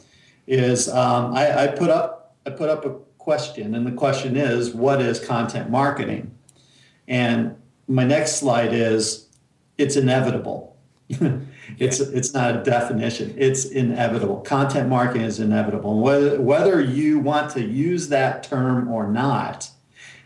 is 0.47 0.91
um, 0.91 1.33
I, 1.33 1.63
I, 1.63 1.67
put 1.69 1.89
up 1.89 2.37
I 2.45 2.51
put 2.51 2.69
up 2.69 2.85
a 2.85 2.91
question, 3.17 3.75
and 3.75 3.87
the 3.87 3.93
question 3.93 4.37
is, 4.37 4.75
what 4.75 5.01
is 5.01 5.19
content 5.19 5.71
marketing? 5.71 6.37
And 7.09 7.57
my 7.89 8.05
next 8.05 8.41
slide 8.41 8.75
is, 8.75 9.31
it's 9.79 9.97
inevitable. 9.97 10.77
it's 11.09 12.01
it's 12.01 12.35
not 12.35 12.55
a 12.55 12.63
definition. 12.63 13.35
It's 13.39 13.65
inevitable. 13.65 14.41
Content 14.43 14.91
marketing 14.91 15.23
is 15.23 15.41
inevitable. 15.41 15.99
Whether 15.99 16.43
whether 16.43 16.79
you 16.79 17.19
want 17.19 17.53
to 17.53 17.63
use 17.63 18.11
that 18.11 18.43
term 18.43 18.87
or 18.87 19.11
not, 19.11 19.71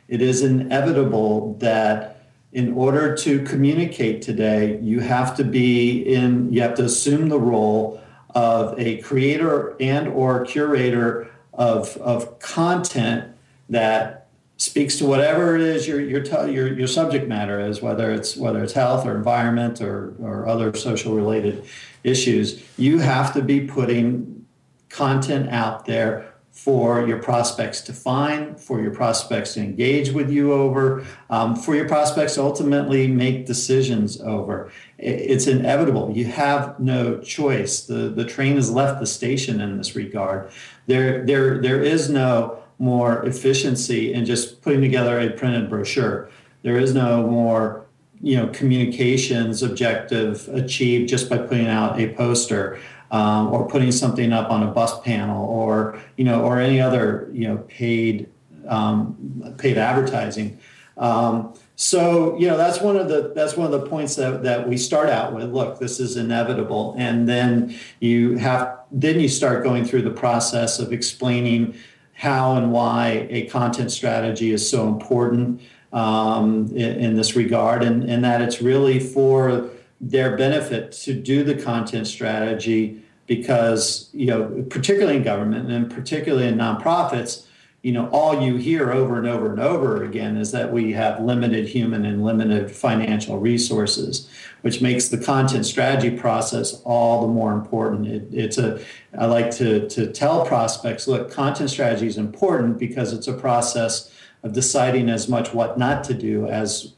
it 0.08 0.20
is 0.20 0.42
inevitable 0.42 1.54
that 1.58 2.15
in 2.52 2.72
order 2.74 3.16
to 3.16 3.42
communicate 3.44 4.22
today, 4.22 4.78
you 4.80 5.00
have 5.00 5.36
to 5.36 5.44
be 5.44 6.02
in. 6.02 6.52
You 6.52 6.62
have 6.62 6.74
to 6.74 6.84
assume 6.84 7.28
the 7.28 7.40
role 7.40 8.02
of 8.30 8.78
a 8.78 8.98
creator 8.98 9.76
and 9.80 10.08
or 10.08 10.44
curator 10.44 11.30
of, 11.52 11.96
of 11.96 12.38
content 12.38 13.34
that 13.68 14.28
speaks 14.58 14.96
to 14.96 15.06
whatever 15.06 15.54
it 15.56 15.62
is 15.62 15.86
your, 15.88 16.00
your, 16.00 16.22
your, 16.48 16.78
your 16.78 16.86
subject 16.86 17.28
matter 17.28 17.60
is, 17.60 17.82
whether 17.82 18.10
it's, 18.10 18.36
whether 18.36 18.62
it's 18.62 18.72
health 18.72 19.06
or 19.06 19.16
environment 19.16 19.80
or, 19.80 20.14
or 20.20 20.46
other 20.46 20.74
social 20.74 21.14
related 21.14 21.64
issues, 22.04 22.62
you 22.78 22.98
have 22.98 23.34
to 23.34 23.42
be 23.42 23.66
putting 23.66 24.46
content 24.88 25.48
out 25.50 25.84
there 25.86 26.32
for 26.56 27.06
your 27.06 27.18
prospects 27.18 27.82
to 27.82 27.92
find, 27.92 28.58
for 28.58 28.80
your 28.80 28.90
prospects 28.90 29.52
to 29.52 29.60
engage 29.60 30.10
with 30.10 30.30
you 30.30 30.54
over, 30.54 31.04
um, 31.28 31.54
for 31.54 31.76
your 31.76 31.86
prospects 31.86 32.38
ultimately 32.38 33.06
make 33.06 33.44
decisions 33.44 34.18
over. 34.22 34.72
It's 34.96 35.46
inevitable. 35.46 36.10
You 36.16 36.24
have 36.24 36.80
no 36.80 37.18
choice. 37.18 37.82
The, 37.84 38.08
the 38.08 38.24
train 38.24 38.56
has 38.56 38.70
left 38.70 39.00
the 39.00 39.06
station 39.06 39.60
in 39.60 39.76
this 39.76 39.94
regard. 39.94 40.50
There, 40.86 41.26
there, 41.26 41.60
there 41.60 41.82
is 41.82 42.08
no 42.08 42.62
more 42.78 43.22
efficiency 43.26 44.14
in 44.14 44.24
just 44.24 44.62
putting 44.62 44.80
together 44.80 45.20
a 45.20 45.28
printed 45.28 45.68
brochure. 45.68 46.30
There 46.62 46.78
is 46.78 46.94
no 46.94 47.26
more 47.26 47.84
you 48.22 48.34
know 48.34 48.48
communications 48.48 49.62
objective 49.62 50.48
achieved 50.48 51.06
just 51.06 51.28
by 51.28 51.36
putting 51.36 51.66
out 51.66 52.00
a 52.00 52.14
poster 52.14 52.80
um, 53.10 53.52
or 53.52 53.68
putting 53.68 53.92
something 53.92 54.32
up 54.32 54.50
on 54.50 54.62
a 54.62 54.66
bus 54.66 55.00
panel 55.00 55.46
or 55.46 56.00
you 56.16 56.24
know 56.24 56.42
or 56.42 56.60
any 56.60 56.80
other 56.80 57.28
you 57.32 57.46
know 57.46 57.58
paid 57.68 58.28
um, 58.68 59.54
paid 59.58 59.78
advertising. 59.78 60.58
Um, 60.96 61.54
so 61.76 62.38
you 62.38 62.46
know 62.46 62.56
that's 62.56 62.80
one 62.80 62.96
of 62.96 63.08
the 63.08 63.32
that's 63.34 63.56
one 63.56 63.72
of 63.72 63.80
the 63.80 63.86
points 63.86 64.16
that, 64.16 64.42
that 64.42 64.68
we 64.68 64.76
start 64.76 65.10
out 65.10 65.34
with. 65.34 65.52
Look, 65.52 65.78
this 65.78 66.00
is 66.00 66.16
inevitable, 66.16 66.94
and 66.98 67.28
then 67.28 67.76
you 68.00 68.38
have 68.38 68.78
then 68.90 69.20
you 69.20 69.28
start 69.28 69.62
going 69.62 69.84
through 69.84 70.02
the 70.02 70.10
process 70.10 70.78
of 70.78 70.92
explaining 70.92 71.76
how 72.14 72.56
and 72.56 72.72
why 72.72 73.26
a 73.28 73.46
content 73.46 73.92
strategy 73.92 74.50
is 74.50 74.68
so 74.68 74.88
important 74.88 75.60
um, 75.92 76.66
in, 76.74 76.98
in, 76.98 77.16
this 77.16 77.36
regard, 77.36 77.82
and, 77.82 78.04
and 78.04 78.24
that 78.24 78.40
it's 78.40 78.62
really 78.62 78.98
for 78.98 79.68
their 80.00 80.36
benefit 80.36 80.92
to 80.92 81.14
do 81.14 81.42
the 81.42 81.54
content 81.54 82.06
strategy 82.06 83.02
because 83.26 84.08
you 84.12 84.26
know 84.26 84.64
particularly 84.70 85.16
in 85.16 85.22
government 85.22 85.70
and 85.70 85.90
particularly 85.90 86.46
in 86.46 86.56
nonprofits 86.56 87.46
you 87.82 87.92
know 87.92 88.08
all 88.10 88.42
you 88.42 88.56
hear 88.56 88.92
over 88.92 89.18
and 89.18 89.26
over 89.26 89.50
and 89.50 89.60
over 89.60 90.04
again 90.04 90.36
is 90.36 90.52
that 90.52 90.72
we 90.72 90.92
have 90.92 91.20
limited 91.22 91.66
human 91.66 92.04
and 92.04 92.24
limited 92.24 92.70
financial 92.70 93.38
resources 93.38 94.28
which 94.62 94.80
makes 94.82 95.08
the 95.08 95.18
content 95.18 95.64
strategy 95.64 96.10
process 96.10 96.82
all 96.82 97.20
the 97.20 97.28
more 97.28 97.52
important. 97.52 98.06
It, 98.08 98.28
it's 98.32 98.58
a 98.58 98.80
i 99.16 99.24
like 99.24 99.52
to, 99.52 99.88
to 99.88 100.10
tell 100.12 100.44
prospects 100.44 101.06
look 101.06 101.30
content 101.30 101.70
strategy 101.70 102.08
is 102.08 102.18
important 102.18 102.76
because 102.78 103.12
it's 103.12 103.28
a 103.28 103.32
process 103.32 104.12
of 104.42 104.52
deciding 104.52 105.08
as 105.08 105.28
much 105.28 105.54
what 105.54 105.78
not 105.78 106.02
to 106.04 106.14
do 106.14 106.48
as 106.48 106.94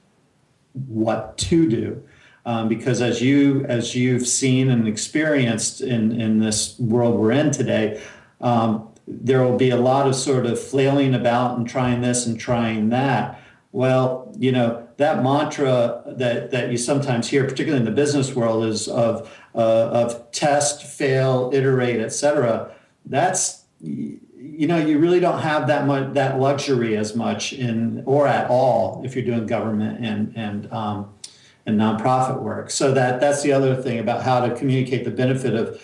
what 0.87 1.37
to 1.38 1.69
do 1.69 2.02
um, 2.49 2.67
because 2.67 3.02
as 3.02 3.21
you 3.21 3.67
as 3.69 3.95
you've 3.95 4.26
seen 4.26 4.71
and 4.71 4.88
experienced 4.88 5.83
in 5.83 6.19
in 6.19 6.38
this 6.38 6.78
world 6.78 7.21
we're 7.21 7.33
in 7.33 7.50
today, 7.50 8.00
um, 8.40 8.88
there 9.07 9.43
will 9.43 9.59
be 9.59 9.69
a 9.69 9.76
lot 9.76 10.07
of 10.09 10.14
sort 10.14 10.47
of 10.47 10.59
flailing 10.59 11.14
about 11.14 11.59
and 11.59 11.69
trying 11.69 12.00
this 12.00 12.25
and 12.25 12.40
trying 12.40 12.88
that. 12.88 13.38
Well, 13.73 14.35
you 14.38 14.50
know 14.50 14.88
that 14.97 15.23
mantra 15.23 16.02
that 16.07 16.50
that 16.50 16.71
you 16.71 16.78
sometimes 16.78 17.28
hear, 17.28 17.45
particularly 17.45 17.81
in 17.81 17.85
the 17.85 18.00
business 18.02 18.35
world, 18.35 18.64
is 18.64 18.88
of 18.88 19.31
uh, 19.55 20.02
of 20.02 20.33
test, 20.33 20.85
fail, 20.85 21.50
iterate, 21.52 22.00
etc. 22.00 22.73
That's 23.05 23.64
you 23.83 24.67
know 24.67 24.78
you 24.78 24.99
really 24.99 25.21
don't 25.21 25.40
have 25.40 25.67
that 25.67 25.87
much 25.87 26.14
that 26.14 26.40
luxury 26.40 26.97
as 26.97 27.14
much 27.14 27.52
in 27.52 28.02
or 28.07 28.26
at 28.26 28.49
all 28.49 29.02
if 29.05 29.14
you're 29.14 29.26
doing 29.26 29.45
government 29.45 30.02
and 30.02 30.33
and 30.35 30.73
um, 30.73 31.12
and 31.68 31.78
nonprofit 31.78 32.40
work. 32.40 32.70
So 32.70 32.92
that 32.92 33.20
that's 33.20 33.42
the 33.42 33.52
other 33.52 33.76
thing 33.76 33.98
about 33.98 34.22
how 34.22 34.40
to 34.40 34.54
communicate 34.54 35.04
the 35.04 35.10
benefit 35.10 35.54
of 35.54 35.80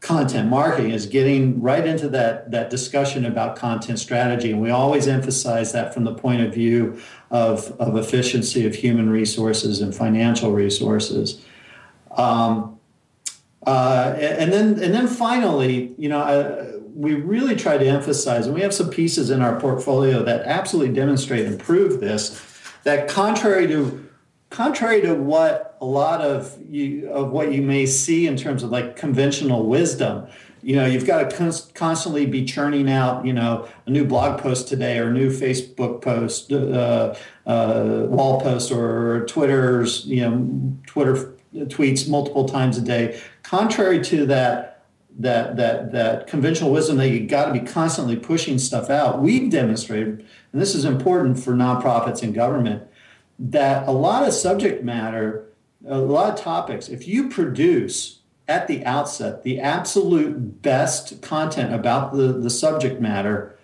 content 0.00 0.48
marketing 0.48 0.92
is 0.92 1.06
getting 1.06 1.60
right 1.60 1.86
into 1.86 2.08
that 2.08 2.50
that 2.50 2.70
discussion 2.70 3.26
about 3.26 3.54
content 3.54 3.98
strategy 3.98 4.50
and 4.50 4.58
we 4.58 4.70
always 4.70 5.06
emphasize 5.06 5.72
that 5.72 5.92
from 5.92 6.04
the 6.04 6.14
point 6.14 6.40
of 6.40 6.54
view 6.54 6.98
of, 7.30 7.70
of 7.78 7.94
efficiency 7.96 8.66
of 8.66 8.74
human 8.74 9.10
resources 9.10 9.82
and 9.82 9.94
financial 9.94 10.52
resources 10.52 11.44
um, 12.12 12.78
uh, 13.66 14.14
and 14.18 14.50
then 14.50 14.68
and 14.82 14.94
then 14.94 15.06
finally 15.06 15.94
you 15.98 16.08
know 16.08 16.20
uh, 16.20 16.72
we 16.94 17.12
really 17.12 17.54
try 17.54 17.76
to 17.76 17.86
emphasize 17.86 18.46
and 18.46 18.54
we 18.54 18.62
have 18.62 18.72
some 18.72 18.88
pieces 18.88 19.28
in 19.28 19.42
our 19.42 19.60
portfolio 19.60 20.22
that 20.22 20.46
absolutely 20.46 20.94
demonstrate 20.94 21.44
and 21.44 21.60
prove 21.60 22.00
this 22.00 22.42
that 22.84 23.06
contrary 23.06 23.66
to 23.66 24.09
contrary 24.50 25.00
to 25.00 25.14
what 25.14 25.76
a 25.80 25.84
lot 25.84 26.20
of 26.20 26.58
you 26.68 27.08
of 27.08 27.30
what 27.30 27.52
you 27.52 27.62
may 27.62 27.86
see 27.86 28.26
in 28.26 28.36
terms 28.36 28.62
of 28.62 28.70
like 28.70 28.96
conventional 28.96 29.66
wisdom 29.66 30.26
you 30.62 30.74
know 30.76 30.84
you've 30.84 31.06
got 31.06 31.30
to 31.30 31.36
cons- 31.36 31.70
constantly 31.74 32.26
be 32.26 32.44
churning 32.44 32.90
out 32.90 33.24
you 33.24 33.32
know 33.32 33.66
a 33.86 33.90
new 33.90 34.04
blog 34.04 34.40
post 34.40 34.68
today 34.68 34.98
or 34.98 35.08
a 35.08 35.12
new 35.12 35.30
facebook 35.30 36.02
post 36.02 36.52
uh, 36.52 37.14
uh, 37.46 38.06
wall 38.08 38.40
post 38.40 38.70
or 38.70 39.24
twitter's 39.26 40.04
you 40.06 40.20
know 40.20 40.76
twitter 40.86 41.34
tweets 41.54 42.08
multiple 42.08 42.48
times 42.48 42.76
a 42.76 42.82
day 42.82 43.20
contrary 43.42 44.02
to 44.02 44.26
that 44.26 44.70
that 45.18 45.56
that 45.56 45.92
that 45.92 46.26
conventional 46.26 46.70
wisdom 46.70 46.96
that 46.96 47.08
you 47.08 47.26
got 47.26 47.46
to 47.46 47.52
be 47.52 47.60
constantly 47.60 48.16
pushing 48.16 48.58
stuff 48.58 48.88
out. 48.90 49.20
We've 49.20 49.50
demonstrated, 49.50 50.24
and 50.52 50.62
this 50.62 50.74
is 50.74 50.84
important 50.84 51.38
for 51.38 51.52
nonprofits 51.52 52.22
and 52.22 52.32
government, 52.32 52.84
that 53.40 53.88
a 53.88 53.92
lot 53.92 54.28
of 54.28 54.34
subject 54.34 54.84
matter, 54.84 55.46
a 55.88 55.98
lot 55.98 56.34
of 56.34 56.38
topics, 56.38 56.90
if 56.90 57.08
you 57.08 57.30
produce 57.30 58.18
at 58.46 58.68
the 58.68 58.84
outset 58.84 59.42
the 59.42 59.58
absolute 59.58 60.60
best 60.60 61.22
content 61.22 61.74
about 61.74 62.12
the, 62.12 62.32
the 62.32 62.50
subject 62.50 63.00
matter, 63.00 63.56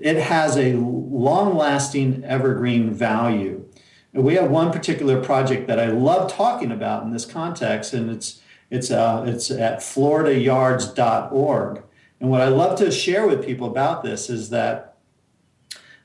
it 0.00 0.16
has 0.16 0.56
a 0.56 0.72
long 0.74 1.56
lasting 1.56 2.24
evergreen 2.24 2.92
value. 2.92 3.64
And 4.12 4.24
we 4.24 4.34
have 4.34 4.50
one 4.50 4.72
particular 4.72 5.22
project 5.22 5.68
that 5.68 5.78
I 5.78 5.86
love 5.86 6.32
talking 6.32 6.72
about 6.72 7.04
in 7.04 7.12
this 7.12 7.24
context, 7.24 7.92
and 7.92 8.10
it's 8.10 8.40
it's 8.70 8.90
uh, 8.90 9.24
it's 9.26 9.52
at 9.52 9.78
floridayards.org. 9.78 11.82
And 12.20 12.30
what 12.30 12.40
I 12.40 12.48
love 12.48 12.76
to 12.78 12.90
share 12.90 13.24
with 13.26 13.44
people 13.44 13.68
about 13.68 14.02
this 14.02 14.28
is 14.28 14.50
that 14.50 14.89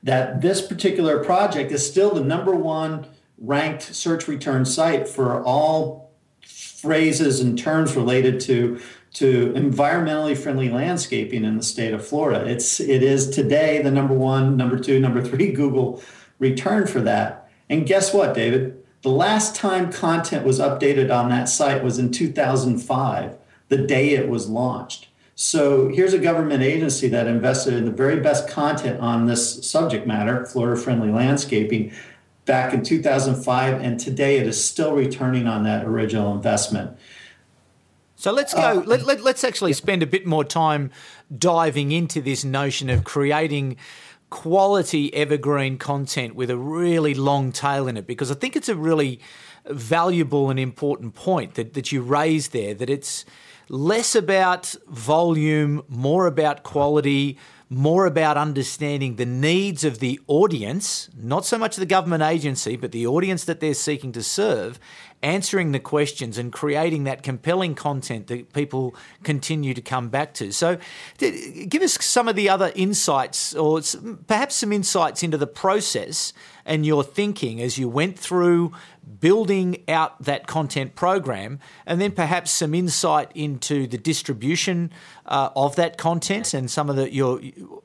that 0.02 0.40
this 0.40 0.60
particular 0.66 1.22
project 1.24 1.72
is 1.72 1.86
still 1.86 2.14
the 2.14 2.24
number 2.24 2.54
one 2.54 3.06
ranked 3.38 3.82
search 3.82 4.28
return 4.28 4.64
site 4.64 5.08
for 5.08 5.42
all 5.42 6.12
phrases 6.42 7.40
and 7.40 7.58
terms 7.58 7.96
related 7.96 8.40
to 8.40 8.80
to 9.12 9.50
environmentally 9.54 10.36
friendly 10.36 10.68
landscaping 10.68 11.42
in 11.42 11.56
the 11.56 11.62
state 11.62 11.94
of 11.94 12.06
Florida. 12.06 12.46
It's 12.46 12.80
it 12.80 13.02
is 13.02 13.30
today 13.30 13.80
the 13.80 13.90
number 13.90 14.14
one, 14.14 14.56
number 14.56 14.78
two, 14.78 15.00
number 15.00 15.22
three 15.22 15.52
Google 15.60 16.02
return 16.38 16.86
for 16.86 17.00
that. 17.00 17.50
And 17.68 17.86
guess 17.86 18.12
what, 18.12 18.34
David? 18.34 18.84
The 19.02 19.08
last 19.10 19.56
time 19.56 19.92
content 19.92 20.44
was 20.44 20.58
updated 20.58 21.14
on 21.14 21.30
that 21.30 21.48
site 21.48 21.82
was 21.82 21.98
in 21.98 22.10
2005, 22.10 23.36
the 23.68 23.78
day 23.78 24.10
it 24.10 24.28
was 24.28 24.48
launched. 24.48 25.08
So 25.38 25.88
here's 25.88 26.14
a 26.14 26.18
government 26.18 26.62
agency 26.62 27.08
that 27.08 27.26
invested 27.26 27.74
in 27.74 27.84
the 27.84 27.90
very 27.90 28.20
best 28.20 28.48
content 28.48 29.00
on 29.00 29.26
this 29.26 29.68
subject 29.68 30.06
matter, 30.06 30.46
Florida 30.46 30.80
friendly 30.80 31.10
landscaping, 31.10 31.92
back 32.46 32.72
in 32.72 32.82
2005, 32.82 33.82
and 33.82 34.00
today 34.00 34.38
it 34.38 34.46
is 34.46 34.62
still 34.64 34.94
returning 34.94 35.46
on 35.46 35.62
that 35.64 35.84
original 35.84 36.32
investment. 36.32 36.96
So 38.14 38.32
let's 38.32 38.54
go. 38.54 38.60
Uh, 38.60 38.82
let, 38.86 39.04
let, 39.04 39.22
let's 39.22 39.44
actually 39.44 39.74
spend 39.74 40.02
a 40.02 40.06
bit 40.06 40.24
more 40.24 40.42
time 40.42 40.90
diving 41.36 41.92
into 41.92 42.22
this 42.22 42.42
notion 42.42 42.88
of 42.88 43.04
creating 43.04 43.76
quality 44.30 45.12
evergreen 45.12 45.76
content 45.76 46.34
with 46.34 46.48
a 46.48 46.56
really 46.56 47.12
long 47.12 47.52
tail 47.52 47.86
in 47.86 47.98
it 47.98 48.06
because 48.06 48.30
I 48.30 48.34
think 48.34 48.56
it's 48.56 48.70
a 48.70 48.74
really 48.74 49.20
valuable 49.66 50.48
and 50.48 50.58
important 50.58 51.14
point 51.14 51.54
that, 51.54 51.74
that 51.74 51.92
you 51.92 52.00
raised 52.00 52.52
there 52.52 52.72
that 52.72 52.88
it's 52.88 53.26
less 53.68 54.14
about 54.14 54.74
volume, 54.88 55.82
more 55.88 56.26
about 56.26 56.62
quality, 56.62 57.38
more 57.68 58.06
about 58.06 58.36
understanding 58.36 59.16
the 59.16 59.26
needs 59.26 59.82
of 59.82 59.98
the 59.98 60.20
audience, 60.28 61.10
not 61.16 61.44
so 61.44 61.58
much 61.58 61.76
the 61.76 61.86
government 61.86 62.22
agency, 62.22 62.76
but 62.76 62.92
the 62.92 63.06
audience 63.06 63.44
that 63.44 63.58
they're 63.58 63.74
seeking 63.74 64.12
to 64.12 64.22
serve, 64.22 64.78
answering 65.22 65.72
the 65.72 65.80
questions 65.80 66.38
and 66.38 66.52
creating 66.52 67.04
that 67.04 67.22
compelling 67.22 67.74
content 67.74 68.26
that 68.28 68.52
people 68.52 68.94
continue 69.22 69.74
to 69.74 69.80
come 69.80 70.08
back 70.08 70.34
to. 70.34 70.52
So, 70.52 70.78
give 71.18 71.82
us 71.82 72.04
some 72.04 72.28
of 72.28 72.36
the 72.36 72.48
other 72.48 72.72
insights, 72.74 73.54
or 73.54 73.80
perhaps 74.26 74.56
some 74.56 74.72
insights 74.72 75.22
into 75.22 75.36
the 75.36 75.46
process 75.46 76.32
and 76.64 76.84
your 76.84 77.04
thinking 77.04 77.62
as 77.62 77.78
you 77.78 77.88
went 77.88 78.18
through 78.18 78.72
building 79.20 79.82
out 79.88 80.20
that 80.22 80.46
content 80.46 80.94
program, 80.94 81.60
and 81.86 82.00
then 82.00 82.12
perhaps 82.12 82.50
some 82.50 82.74
insight 82.74 83.30
into 83.34 83.86
the 83.86 83.98
distribution 83.98 84.90
uh, 85.26 85.50
of 85.56 85.76
that 85.76 85.96
content 85.96 86.52
and 86.52 86.70
some 86.70 86.90
of 86.90 86.96
the 86.96 87.12
your 87.12 87.40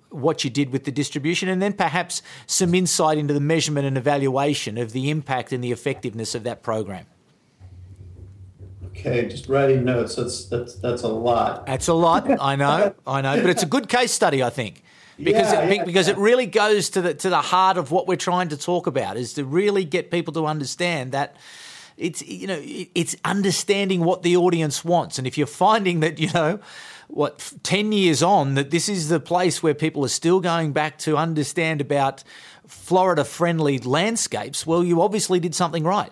what 0.10 0.44
you 0.44 0.50
did 0.50 0.72
with 0.72 0.84
the 0.84 0.92
distribution, 0.92 1.48
and 1.48 1.62
then 1.62 1.74
perhaps 1.74 2.22
some 2.46 2.76
insight 2.76 3.18
into 3.18 3.34
the 3.34 3.40
measurement 3.40 3.86
and 3.88 3.98
evaluation 3.98 4.78
of 4.78 4.92
the 4.92 5.10
impact 5.10 5.54
and 5.54 5.64
the 5.64 5.72
effectiveness 5.72 6.36
of 6.36 6.44
that 6.44 6.62
program. 6.62 7.06
Okay, 8.92 9.28
just 9.28 9.48
writing 9.48 9.84
notes. 9.84 10.16
That's 10.16 10.46
that's 10.46 10.76
that's 10.76 11.04
a 11.04 11.08
lot. 11.08 11.66
That's 11.66 11.88
a 11.88 11.94
lot. 11.94 12.30
I 12.42 12.56
know, 12.56 12.94
I 13.08 13.22
know, 13.22 13.42
but 13.42 13.50
it's 13.50 13.64
a 13.64 13.68
good 13.68 13.88
case 13.88 14.12
study, 14.12 14.44
I 14.44 14.50
think, 14.50 14.84
because 15.18 15.54
yeah, 15.54 15.62
it, 15.62 15.76
yeah, 15.76 15.84
because 15.86 16.08
yeah. 16.08 16.14
it 16.14 16.20
really 16.20 16.46
goes 16.46 16.90
to 16.92 17.02
the 17.02 17.14
to 17.14 17.30
the 17.30 17.42
heart 17.42 17.78
of 17.78 17.92
what 17.92 18.08
we're 18.08 18.18
trying 18.18 18.50
to 18.50 18.58
talk 18.58 18.88
about 18.88 19.18
is 19.18 19.34
to 19.34 19.46
really 19.46 19.86
get 19.86 20.12
people 20.12 20.34
to 20.34 20.46
understand 20.46 21.14
that 21.14 21.38
it's 21.98 22.22
you 22.22 22.48
know 22.48 22.60
it's 22.62 23.16
understanding 23.24 24.04
what 24.04 24.24
the 24.24 24.36
audience 24.36 24.84
wants, 24.84 25.18
and 25.18 25.26
if 25.26 25.38
you're 25.38 25.48
finding 25.48 26.02
that 26.02 26.20
you 26.20 26.32
know 26.34 26.60
what 27.08 27.54
10 27.64 27.92
years 27.92 28.24
on 28.24 28.56
that 28.56 28.72
this 28.72 28.88
is 28.88 29.10
the 29.10 29.20
place 29.20 29.62
where 29.62 29.74
people 29.74 30.06
are 30.06 30.10
still 30.10 30.40
going 30.40 30.72
back 30.72 30.98
to 30.98 31.18
understand 31.18 31.82
about 31.82 32.24
Florida 32.66 33.26
friendly 33.26 33.80
landscapes, 33.80 34.66
well, 34.66 34.84
you 34.84 35.02
obviously 35.02 35.40
did 35.40 35.54
something 35.54 35.84
right. 35.84 36.12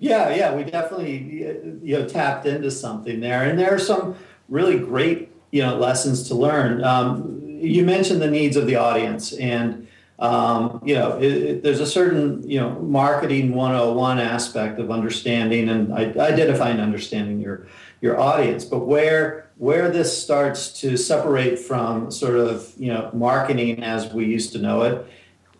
Yeah, 0.00 0.34
yeah, 0.34 0.54
we 0.54 0.64
definitely 0.64 1.78
you 1.82 1.98
know 1.98 2.08
tapped 2.08 2.46
into 2.46 2.70
something 2.70 3.20
there, 3.20 3.44
and 3.44 3.58
there 3.58 3.72
are 3.72 3.78
some 3.78 4.16
really 4.48 4.78
great 4.78 5.30
you 5.50 5.62
know 5.62 5.76
lessons 5.76 6.26
to 6.28 6.34
learn. 6.34 6.82
Um, 6.82 7.38
you 7.42 7.84
mentioned 7.84 8.22
the 8.22 8.30
needs 8.30 8.56
of 8.56 8.66
the 8.66 8.76
audience, 8.76 9.34
and 9.34 9.86
um, 10.18 10.80
you 10.86 10.94
know 10.94 11.18
it, 11.18 11.32
it, 11.32 11.62
there's 11.62 11.80
a 11.80 11.86
certain 11.86 12.48
you 12.48 12.58
know 12.58 12.70
marketing 12.80 13.52
101 13.54 14.18
aspect 14.18 14.78
of 14.78 14.90
understanding 14.90 15.68
and 15.68 15.92
identifying 15.92 16.80
understanding 16.80 17.38
your 17.38 17.66
your 18.00 18.18
audience, 18.18 18.64
but 18.64 18.86
where 18.86 19.50
where 19.58 19.90
this 19.90 20.16
starts 20.16 20.80
to 20.80 20.96
separate 20.96 21.58
from 21.58 22.10
sort 22.10 22.36
of 22.36 22.72
you 22.78 22.90
know 22.90 23.10
marketing 23.12 23.84
as 23.84 24.10
we 24.14 24.24
used 24.24 24.52
to 24.52 24.58
know 24.58 24.80
it 24.80 25.06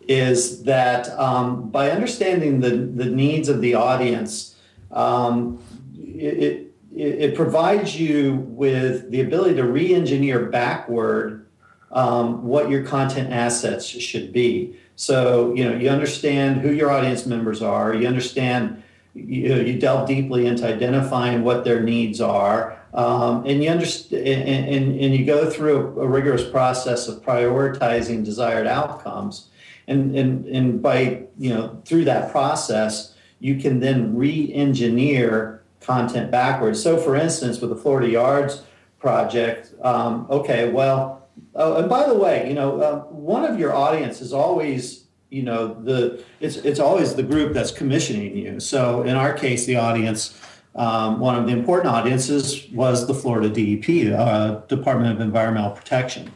is 0.07 0.63
that 0.63 1.09
um, 1.19 1.69
by 1.69 1.91
understanding 1.91 2.59
the, 2.59 2.69
the 2.69 3.05
needs 3.05 3.49
of 3.49 3.61
the 3.61 3.75
audience, 3.75 4.55
um, 4.91 5.61
it, 5.95 6.71
it, 6.93 7.21
it, 7.21 7.35
provides 7.35 7.99
you 7.99 8.35
with 8.49 9.09
the 9.11 9.21
ability 9.21 9.55
to 9.55 9.63
re 9.63 9.93
engineer 9.93 10.45
backward 10.47 11.45
um, 11.91 12.43
what 12.43 12.69
your 12.69 12.83
content 12.83 13.31
assets 13.31 13.85
should 13.85 14.33
be. 14.33 14.75
So, 14.95 15.53
you 15.55 15.63
know, 15.63 15.75
you 15.75 15.89
understand 15.89 16.61
who 16.61 16.71
your 16.71 16.91
audience 16.91 17.25
members 17.25 17.61
are, 17.61 17.93
you 17.93 18.07
understand, 18.07 18.83
you, 19.13 19.55
you 19.55 19.79
delve 19.79 20.07
deeply 20.07 20.45
into 20.45 20.67
identifying 20.67 21.43
what 21.43 21.63
their 21.63 21.81
needs 21.81 22.21
are. 22.21 22.77
Um, 22.93 23.45
and 23.45 23.63
you 23.63 23.69
understand, 23.69 24.27
and, 24.27 24.67
and, 24.67 24.99
and, 24.99 25.15
you 25.15 25.25
go 25.25 25.49
through 25.49 25.97
a 25.99 26.05
rigorous 26.05 26.43
process 26.43 27.07
of 27.07 27.23
prioritizing 27.23 28.25
desired 28.25 28.67
outcomes 28.67 29.47
and 29.87 30.15
and 30.15 30.45
and 30.45 30.81
by 30.81 31.23
you 31.37 31.49
know 31.53 31.81
through 31.85 32.05
that 32.05 32.31
process 32.31 33.15
you 33.39 33.55
can 33.55 33.79
then 33.79 34.15
re-engineer 34.15 35.63
content 35.79 36.29
backwards. 36.29 36.81
So 36.81 36.97
for 36.97 37.15
instance 37.15 37.59
with 37.59 37.69
the 37.69 37.75
florida 37.75 38.09
yards 38.09 38.63
project 38.99 39.73
um, 39.83 40.27
okay 40.29 40.69
well 40.69 41.27
oh, 41.55 41.77
and 41.77 41.89
by 41.89 42.07
the 42.07 42.13
way 42.13 42.47
you 42.47 42.53
know 42.53 42.79
uh, 42.81 42.99
one 43.05 43.43
of 43.43 43.59
your 43.59 43.73
audience 43.73 44.21
is 44.21 44.31
always 44.31 45.05
you 45.29 45.43
know 45.43 45.73
the 45.81 46.23
it's 46.39 46.57
it's 46.57 46.79
always 46.79 47.15
the 47.15 47.23
group 47.23 47.53
that's 47.53 47.71
commissioning 47.71 48.37
you. 48.37 48.59
So 48.59 49.01
in 49.03 49.15
our 49.15 49.33
case 49.33 49.65
the 49.65 49.77
audience 49.77 50.39
um, 50.75 51.19
one 51.19 51.35
of 51.35 51.45
the 51.47 51.51
important 51.51 51.93
audiences 51.93 52.69
was 52.71 53.07
the 53.07 53.13
florida 53.13 53.49
dep 53.49 54.17
uh, 54.17 54.61
department 54.67 55.11
of 55.13 55.19
environmental 55.19 55.71
protection 55.71 56.31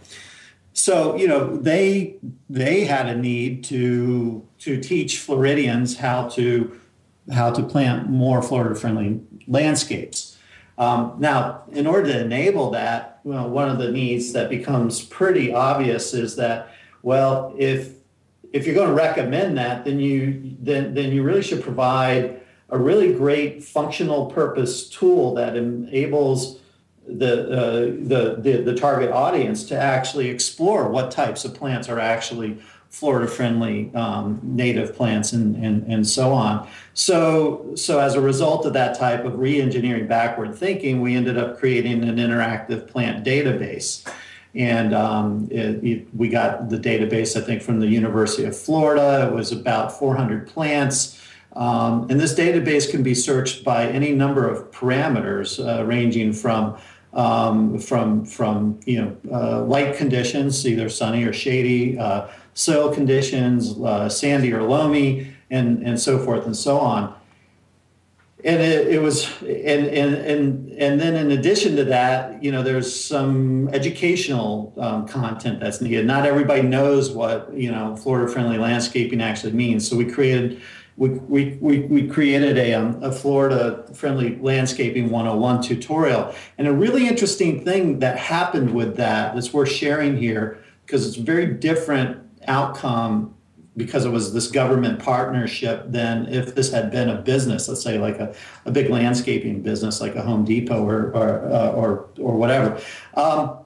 so 0.75 1.15
you 1.15 1.25
know 1.25 1.55
they 1.55 2.17
they 2.49 2.83
had 2.83 3.07
a 3.07 3.15
need 3.15 3.63
to 3.63 4.45
to 4.59 4.79
teach 4.79 5.19
Floridians 5.19 5.97
how 5.97 6.27
to 6.29 6.79
how 7.33 7.49
to 7.49 7.63
plant 7.63 8.09
more 8.09 8.43
Florida 8.43 8.75
friendly 8.75 9.21
landscapes. 9.47 10.37
Um, 10.77 11.15
now, 11.17 11.63
in 11.71 11.87
order 11.87 12.11
to 12.11 12.21
enable 12.21 12.71
that, 12.71 13.21
well, 13.23 13.49
one 13.49 13.69
of 13.69 13.77
the 13.77 13.89
needs 13.89 14.33
that 14.33 14.49
becomes 14.49 15.01
pretty 15.01 15.53
obvious 15.53 16.13
is 16.13 16.35
that 16.35 16.69
well, 17.01 17.55
if 17.57 17.93
if 18.51 18.65
you're 18.65 18.75
going 18.75 18.89
to 18.89 18.93
recommend 18.93 19.57
that, 19.57 19.85
then 19.85 19.99
you 20.01 20.57
then 20.59 20.93
then 20.93 21.13
you 21.13 21.23
really 21.23 21.41
should 21.41 21.63
provide 21.63 22.41
a 22.69 22.77
really 22.77 23.13
great 23.13 23.63
functional 23.63 24.25
purpose 24.25 24.89
tool 24.89 25.35
that 25.35 25.55
enables 25.55 26.59
the, 27.07 27.51
uh, 27.51 27.79
the, 28.07 28.35
the, 28.39 28.61
the 28.63 28.75
target 28.75 29.11
audience 29.11 29.63
to 29.65 29.79
actually 29.79 30.29
explore 30.29 30.89
what 30.89 31.11
types 31.11 31.45
of 31.45 31.53
plants 31.53 31.87
are 31.87 31.99
actually 31.99 32.57
Florida 32.89 33.27
friendly 33.27 33.93
um, 33.93 34.39
native 34.41 34.95
plants 34.95 35.33
and, 35.33 35.55
and, 35.57 35.85
and 35.91 36.07
so 36.07 36.31
on. 36.31 36.67
So, 36.93 37.73
so 37.75 37.99
as 37.99 38.15
a 38.15 38.21
result 38.21 38.65
of 38.65 38.73
that 38.73 38.97
type 38.97 39.25
of 39.25 39.37
re-engineering 39.37 40.07
backward 40.07 40.55
thinking, 40.55 41.01
we 41.01 41.15
ended 41.15 41.37
up 41.37 41.59
creating 41.59 42.03
an 42.03 42.15
interactive 42.15 42.87
plant 42.87 43.25
database. 43.25 44.07
And 44.53 44.93
um, 44.93 45.49
it, 45.51 45.83
it, 45.83 46.07
we 46.15 46.29
got 46.29 46.69
the 46.69 46.77
database, 46.77 47.35
I 47.35 47.43
think, 47.43 47.61
from 47.61 47.81
the 47.81 47.87
University 47.87 48.45
of 48.45 48.57
Florida. 48.57 49.27
It 49.29 49.33
was 49.33 49.51
about 49.51 49.99
400 49.99 50.47
plants. 50.47 51.21
Um, 51.53 52.07
and 52.09 52.19
this 52.19 52.33
database 52.33 52.89
can 52.89 53.03
be 53.03 53.13
searched 53.13 53.65
by 53.65 53.87
any 53.87 54.13
number 54.13 54.47
of 54.47 54.71
parameters, 54.71 55.59
uh, 55.59 55.83
ranging 55.83 56.31
from 56.31 56.77
um, 57.15 57.79
from 57.79 58.25
from 58.25 58.79
you 58.85 59.01
know 59.01 59.17
uh, 59.31 59.63
light 59.63 59.95
conditions, 59.95 60.67
either 60.67 60.89
sunny 60.89 61.23
or 61.23 61.33
shady, 61.33 61.97
uh, 61.97 62.27
soil 62.53 62.93
conditions, 62.93 63.79
uh, 63.79 64.09
sandy 64.09 64.53
or 64.53 64.63
loamy, 64.63 65.33
and 65.49 65.81
and 65.83 65.99
so 65.99 66.19
forth 66.19 66.45
and 66.45 66.55
so 66.55 66.77
on. 66.77 67.15
And 68.43 68.61
it, 68.61 68.87
it 68.89 68.99
was 69.01 69.27
and, 69.41 69.87
and 69.87 70.15
and 70.15 70.71
and 70.73 70.99
then 70.99 71.15
in 71.15 71.31
addition 71.31 71.77
to 71.77 71.85
that, 71.85 72.43
you 72.43 72.51
know, 72.51 72.61
there's 72.61 72.93
some 72.93 73.69
educational 73.69 74.73
um, 74.77 75.07
content 75.07 75.61
that's 75.61 75.81
needed. 75.81 76.05
Not 76.05 76.25
everybody 76.25 76.61
knows 76.61 77.11
what 77.11 77.51
you 77.53 77.71
know 77.71 77.95
Florida 77.95 78.31
friendly 78.31 78.57
landscaping 78.57 79.21
actually 79.21 79.53
means. 79.53 79.87
So 79.89 79.95
we 79.95 80.05
created 80.05 80.61
we, 80.97 81.09
we, 81.09 81.57
we, 81.59 81.79
we 81.81 82.07
created 82.07 82.57
a, 82.57 82.73
um, 82.73 83.03
a 83.03 83.11
Florida 83.11 83.85
friendly 83.93 84.37
landscaping 84.37 85.09
101 85.09 85.61
tutorial. 85.61 86.33
And 86.57 86.67
a 86.67 86.73
really 86.73 87.07
interesting 87.07 87.65
thing 87.65 87.99
that 87.99 88.17
happened 88.17 88.73
with 88.73 88.95
that 88.97 89.35
that's 89.35 89.51
worth 89.51 89.69
sharing 89.69 90.17
here 90.17 90.63
because 90.85 91.05
it's 91.05 91.17
a 91.17 91.21
very 91.21 91.47
different 91.47 92.21
outcome 92.47 93.33
because 93.77 94.05
it 94.05 94.09
was 94.09 94.33
this 94.33 94.47
government 94.47 94.99
partnership 94.99 95.83
than 95.87 96.27
if 96.27 96.55
this 96.55 96.71
had 96.71 96.91
been 96.91 97.09
a 97.09 97.21
business, 97.21 97.67
let's 97.67 97.83
say 97.83 97.97
like 97.97 98.19
a, 98.19 98.33
a 98.63 98.71
big 98.71 98.89
landscaping 98.89 99.61
business 99.61 99.99
like 99.99 100.15
a 100.15 100.21
Home 100.21 100.45
Depot 100.45 100.81
or, 100.81 101.11
or, 101.11 101.45
uh, 101.51 101.71
or, 101.71 102.09
or 102.17 102.37
whatever. 102.37 102.79
Um, 103.15 103.65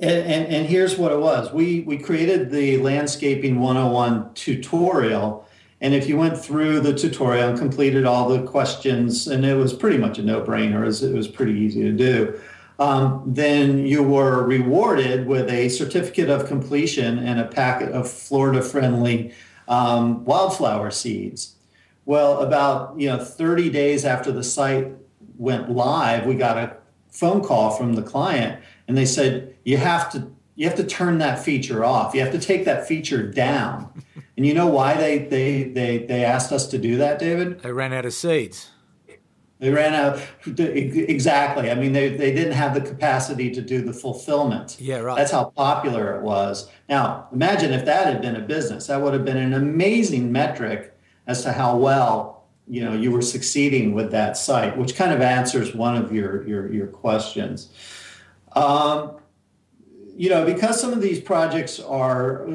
and, 0.00 0.26
and, 0.26 0.46
and 0.54 0.66
here's 0.66 0.96
what 0.96 1.12
it 1.12 1.18
was. 1.18 1.52
We, 1.52 1.80
we 1.80 1.98
created 1.98 2.50
the 2.50 2.78
Landscaping 2.78 3.60
101 3.60 4.32
tutorial 4.32 5.46
and 5.80 5.94
if 5.94 6.08
you 6.08 6.16
went 6.16 6.38
through 6.38 6.80
the 6.80 6.92
tutorial 6.92 7.50
and 7.50 7.58
completed 7.58 8.04
all 8.04 8.28
the 8.28 8.42
questions, 8.42 9.28
and 9.28 9.44
it 9.44 9.54
was 9.54 9.72
pretty 9.72 9.98
much 9.98 10.18
a 10.18 10.22
no-brainer, 10.22 10.82
it 10.82 10.86
was, 10.86 11.02
it 11.02 11.14
was 11.14 11.28
pretty 11.28 11.52
easy 11.52 11.82
to 11.82 11.92
do, 11.92 12.40
um, 12.78 13.22
then 13.26 13.86
you 13.86 14.02
were 14.02 14.44
rewarded 14.44 15.26
with 15.26 15.50
a 15.50 15.68
certificate 15.68 16.30
of 16.30 16.46
completion 16.46 17.18
and 17.18 17.40
a 17.40 17.44
packet 17.44 17.90
of 17.90 18.10
Florida-friendly 18.10 19.32
um, 19.68 20.24
wildflower 20.24 20.90
seeds. 20.90 21.54
Well, 22.06 22.40
about 22.40 22.98
you 22.98 23.08
know 23.08 23.22
30 23.22 23.68
days 23.68 24.04
after 24.04 24.32
the 24.32 24.42
site 24.42 24.92
went 25.36 25.70
live, 25.70 26.24
we 26.24 26.34
got 26.34 26.56
a 26.56 26.76
phone 27.10 27.44
call 27.44 27.70
from 27.70 27.94
the 27.94 28.02
client, 28.02 28.62
and 28.86 28.96
they 28.96 29.04
said 29.04 29.54
you 29.64 29.76
have 29.76 30.10
to 30.12 30.30
you 30.56 30.66
have 30.66 30.76
to 30.76 30.84
turn 30.84 31.18
that 31.18 31.38
feature 31.38 31.84
off. 31.84 32.14
You 32.14 32.22
have 32.22 32.32
to 32.32 32.38
take 32.38 32.64
that 32.64 32.88
feature 32.88 33.22
down. 33.22 33.92
And 34.38 34.46
you 34.46 34.54
know 34.54 34.68
why 34.68 34.94
they 34.94 35.18
they 35.18 35.64
they 35.64 35.98
they 35.98 36.24
asked 36.24 36.52
us 36.52 36.68
to 36.68 36.78
do 36.78 36.96
that, 36.98 37.18
David? 37.18 37.60
They 37.60 37.72
ran 37.72 37.92
out 37.92 38.06
of 38.06 38.12
seeds. 38.12 38.70
They 39.58 39.70
ran 39.70 39.94
out 39.94 40.22
exactly. 40.46 41.72
I 41.72 41.74
mean, 41.74 41.92
they 41.92 42.10
they 42.10 42.32
didn't 42.32 42.52
have 42.52 42.72
the 42.72 42.80
capacity 42.80 43.50
to 43.50 43.60
do 43.60 43.82
the 43.82 43.92
fulfillment. 43.92 44.76
Yeah, 44.78 44.98
right. 44.98 45.16
That's 45.16 45.32
how 45.32 45.46
popular 45.46 46.14
it 46.14 46.22
was. 46.22 46.70
Now, 46.88 47.26
imagine 47.32 47.72
if 47.72 47.84
that 47.86 48.06
had 48.06 48.22
been 48.22 48.36
a 48.36 48.40
business. 48.40 48.86
That 48.86 49.02
would 49.02 49.12
have 49.12 49.24
been 49.24 49.38
an 49.38 49.54
amazing 49.54 50.30
metric 50.30 50.96
as 51.26 51.42
to 51.42 51.50
how 51.50 51.76
well 51.76 52.44
you 52.68 52.84
know 52.84 52.92
you 52.92 53.10
were 53.10 53.22
succeeding 53.22 53.92
with 53.92 54.12
that 54.12 54.36
site, 54.36 54.78
which 54.78 54.94
kind 54.94 55.12
of 55.12 55.20
answers 55.20 55.74
one 55.74 55.96
of 55.96 56.12
your 56.12 56.46
your 56.46 56.72
your 56.72 56.86
questions. 56.86 57.70
Um, 58.52 59.16
you 60.16 60.30
know, 60.30 60.44
because 60.44 60.80
some 60.80 60.92
of 60.92 61.00
these 61.00 61.20
projects 61.20 61.80
are 61.80 62.46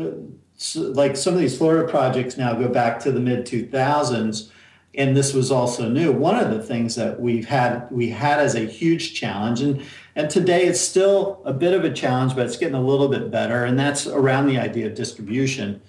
like 0.76 1.17
some 1.17 1.34
of 1.34 1.39
these 1.39 1.58
Florida 1.58 1.88
projects 1.89 2.38
now 2.38 2.54
go 2.54 2.67
back 2.67 2.99
to 3.02 3.12
the 3.12 3.19
mid 3.19 3.45
2000s, 3.45 4.49
and 4.95 5.17
this 5.17 5.34
was 5.34 5.52
also 5.52 5.89
new. 5.89 6.12
One 6.12 6.36
of 6.36 6.52
the 6.52 6.62
things 6.62 6.95
that 6.95 7.19
we've 7.19 7.47
had 7.47 7.88
we 7.91 8.10
had 8.10 8.39
as 8.39 8.56
a 8.56 8.62
huge 8.62 9.13
challenge, 9.13 9.62
and 9.62 9.84
and 10.15 10.30
today 10.30 10.65
it's 10.65 10.80
still 10.80 11.41
a 11.45 11.54
bit 11.54 11.73
of 11.73 11.84
a 11.84 11.91
challenge, 11.91 12.36
but 12.36 12.45
it's 12.45 12.58
getting 12.58 12.76
a 12.76 12.82
little 12.82 13.08
bit 13.08 13.32
better, 13.32 13.65
and 13.65 13.78
that's 13.78 14.08
around 14.08 14.47
the 14.47 14.58
idea 14.58 14.88
of 14.88 14.95
distribution. 14.95 15.82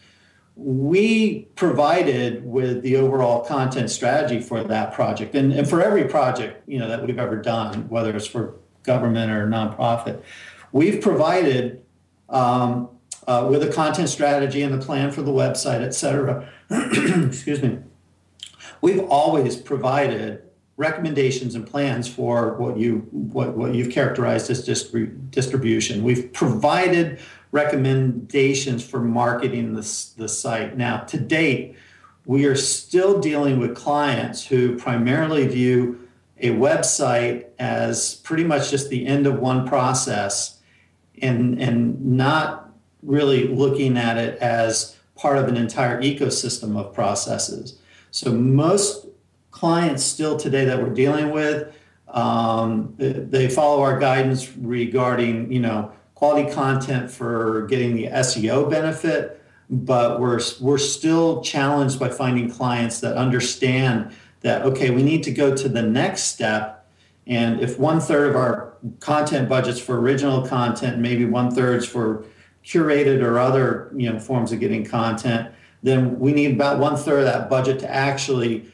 We 0.57 1.49
provided 1.57 2.47
with 2.47 2.83
the 2.83 2.97
overall 2.97 3.45
content 3.45 3.91
strategy 3.91 4.41
for 4.41 4.63
that 4.63 4.95
project, 4.95 5.35
and, 5.35 5.53
and 5.53 5.69
for 5.69 5.83
every 5.83 6.05
project 6.05 6.69
you 6.69 6.79
know 6.79 6.89
that 6.89 7.05
we've 7.05 7.19
ever 7.19 7.37
done, 7.37 7.89
whether 7.89 8.15
it's 8.15 8.27
for 8.27 8.57
government 8.83 9.33
or 9.33 9.47
nonprofit 9.49 10.23
We've 10.75 11.01
provided 11.01 11.85
um, 12.29 12.89
uh, 13.27 13.47
with 13.51 13.63
a 13.63 13.73
content 13.73 14.09
strategy 14.09 14.63
and 14.63 14.75
a 14.75 14.79
plan 14.79 15.11
for 15.11 15.23
the 15.23 15.31
website, 15.31 15.81
et 15.81 15.95
cetera. 15.95 16.49
Excuse 16.71 17.63
me. 17.63 17.79
We've 18.81 19.05
always 19.09 19.57
provided 19.57 20.43
recommendations 20.77 21.55
and 21.55 21.67
plans 21.67 22.09
for 22.09 22.55
what 22.55 22.77
you 22.77 23.07
what, 23.11 23.57
what 23.57 23.75
you've 23.75 23.93
characterized 23.93 24.51
as 24.51 24.67
distri- 24.67 25.31
distribution. 25.31 26.03
We've 26.03 26.33
provided 26.33 27.21
recommendations 27.53 28.85
for 28.85 29.01
marketing 29.01 29.75
the, 29.75 30.13
the 30.17 30.29
site. 30.29 30.77
Now, 30.77 30.99
to 30.99 31.19
date, 31.19 31.77
we 32.27 32.47
are 32.47 32.57
still 32.57 33.21
dealing 33.21 33.61
with 33.61 33.77
clients 33.77 34.45
who 34.45 34.77
primarily 34.77 35.47
view 35.47 36.09
a 36.39 36.51
website 36.51 37.47
as 37.59 38.17
pretty 38.17 38.45
much 38.45 38.71
just 38.71 38.89
the 38.89 39.07
end 39.07 39.27
of 39.27 39.39
one 39.39 39.67
process 39.67 40.61
and 41.23 41.61
and 41.61 42.05
not 42.05 42.64
really 43.05 43.49
looking 43.49 43.97
at 43.97 44.17
it 44.17 44.39
as 44.39 44.97
part 45.17 45.39
of 45.39 45.49
an 45.49 45.57
entire 45.57 46.01
ecosystem 46.01 46.77
of 46.77 46.93
processes. 46.93 47.79
So 48.11 48.33
most 48.33 49.07
clients 49.51 50.03
still 50.03 50.37
today 50.37 50.65
that 50.65 50.83
we're 50.83 50.95
dealing 50.95 51.31
with, 51.31 51.75
um, 52.09 52.95
they 52.97 53.49
follow 53.49 53.83
our 53.83 53.99
guidance 53.99 54.57
regarding 54.57 55.51
you 55.51 55.61
know 55.61 55.93
quality 56.15 56.51
content 56.53 57.11
for 57.11 57.67
getting 57.67 57.97
the 57.97 58.07
SEO 58.07 58.71
benefit, 58.71 59.43
but 59.69 60.21
we're 60.21 60.41
we're 60.61 60.79
still 60.79 61.43
challenged 61.43 61.99
by 61.99 62.09
finding 62.09 62.49
clients 62.49 63.01
that 63.01 63.17
understand 63.17 64.15
that 64.43 64.63
okay 64.63 64.91
we 64.91 65.03
need 65.03 65.23
to 65.25 65.33
go 65.33 65.57
to 65.57 65.69
the 65.69 65.83
next 65.83 66.25
step, 66.25 66.87
and 67.27 67.61
if 67.61 67.79
one 67.81 68.01
third 68.01 68.31
of 68.31 68.37
our 68.37 68.75
content 69.01 69.49
budgets 69.49 69.81
for 69.81 69.99
original 69.99 70.47
content, 70.47 70.99
maybe 70.99 71.25
one 71.25 71.51
thirds 71.51 71.85
for 71.85 72.25
curated 72.65 73.23
or 73.23 73.39
other 73.39 73.91
you 73.95 74.13
know 74.13 74.19
forms 74.19 74.53
of 74.53 74.61
getting 74.61 74.85
content, 74.85 75.53
then 75.83 76.19
we 76.19 76.33
need 76.33 76.53
about 76.53 76.79
one 76.79 76.97
third 76.97 77.21
of 77.21 77.25
that 77.27 77.51
budget 77.51 77.79
to 77.81 77.91
actually 77.91 78.71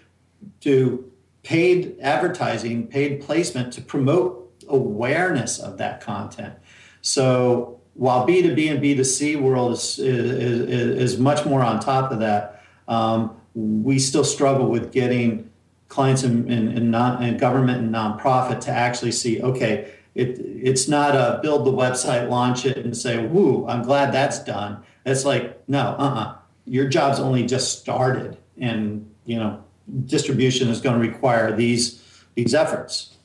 do 0.61 1.11
paid 1.42 1.96
advertising, 2.00 2.87
paid 2.87 3.20
placement 3.20 3.72
to 3.72 3.81
promote 3.81 4.53
awareness 4.68 5.59
of 5.59 5.79
that 5.79 6.00
content. 6.00 6.55
So 7.03 7.81
while 7.94 8.26
B2B 8.26 8.70
and 8.70 8.83
B2C 8.83 9.40
world 9.40 9.72
is, 9.72 9.98
is, 9.98 11.12
is, 11.12 11.18
much 11.18 11.44
more 11.44 11.62
on 11.62 11.81
top 11.81 12.12
of 12.12 12.20
that, 12.20 12.62
um, 12.88 13.37
we 13.55 13.98
still 13.98 14.24
struggle 14.24 14.68
with 14.68 14.92
getting 14.92 15.50
clients 15.88 16.22
in, 16.22 16.90
non, 16.90 17.22
in 17.22 17.37
government 17.37 17.79
and 17.81 17.94
nonprofit 17.94 18.61
to 18.61 18.70
actually 18.70 19.12
see, 19.12 19.42
okay, 19.42 19.92
it, 20.14 20.38
it's 20.38 20.88
not 20.88 21.14
a 21.14 21.40
build 21.42 21.66
the 21.66 21.73
website, 21.73 22.29
launch 22.29 22.66
it, 22.66 22.79
and 22.79 22.96
say, 22.96 23.25
"Woo, 23.27 23.66
I'm 23.68 23.83
glad 23.83 24.12
that's 24.12 24.42
done." 24.42 24.83
It's 25.07 25.25
like, 25.25 25.66
no, 25.68 25.96
uh-uh. 25.99 26.37
Your 26.66 26.88
job's 26.88 27.18
only 27.18 27.46
just 27.46 27.81
started, 27.81 28.37
and 28.59 29.11
you 29.25 29.38
know, 29.38 29.62
distribution 30.07 30.68
is 30.68 30.81
going 30.81 31.01
to 31.01 31.09
require 31.09 31.55
these 31.55 32.03
these 32.35 32.55
efforts. 32.55 33.16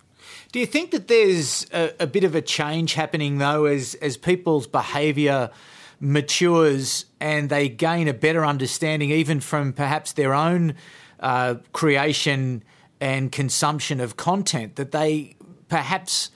Do 0.51 0.59
you 0.59 0.65
think 0.65 0.91
that 0.91 1.07
there's 1.09 1.65
a, 1.73 1.91
a 1.99 2.07
bit 2.07 2.23
of 2.23 2.33
a 2.33 2.41
change 2.41 2.93
happening 2.93 3.39
though, 3.39 3.65
as 3.65 3.95
as 3.95 4.17
people's 4.17 4.67
behaviour 4.67 5.51
matures 5.99 7.05
and 7.19 7.49
they 7.49 7.69
gain 7.69 8.07
a 8.07 8.13
better 8.13 8.45
understanding, 8.45 9.11
even 9.11 9.39
from 9.39 9.73
perhaps 9.73 10.13
their 10.13 10.33
own 10.33 10.75
uh, 11.19 11.55
creation 11.73 12.63
and 12.99 13.31
consumption 13.31 13.99
of 13.99 14.17
content, 14.17 14.75
that 14.75 14.91
they 14.91 15.35
perhaps 15.67 16.29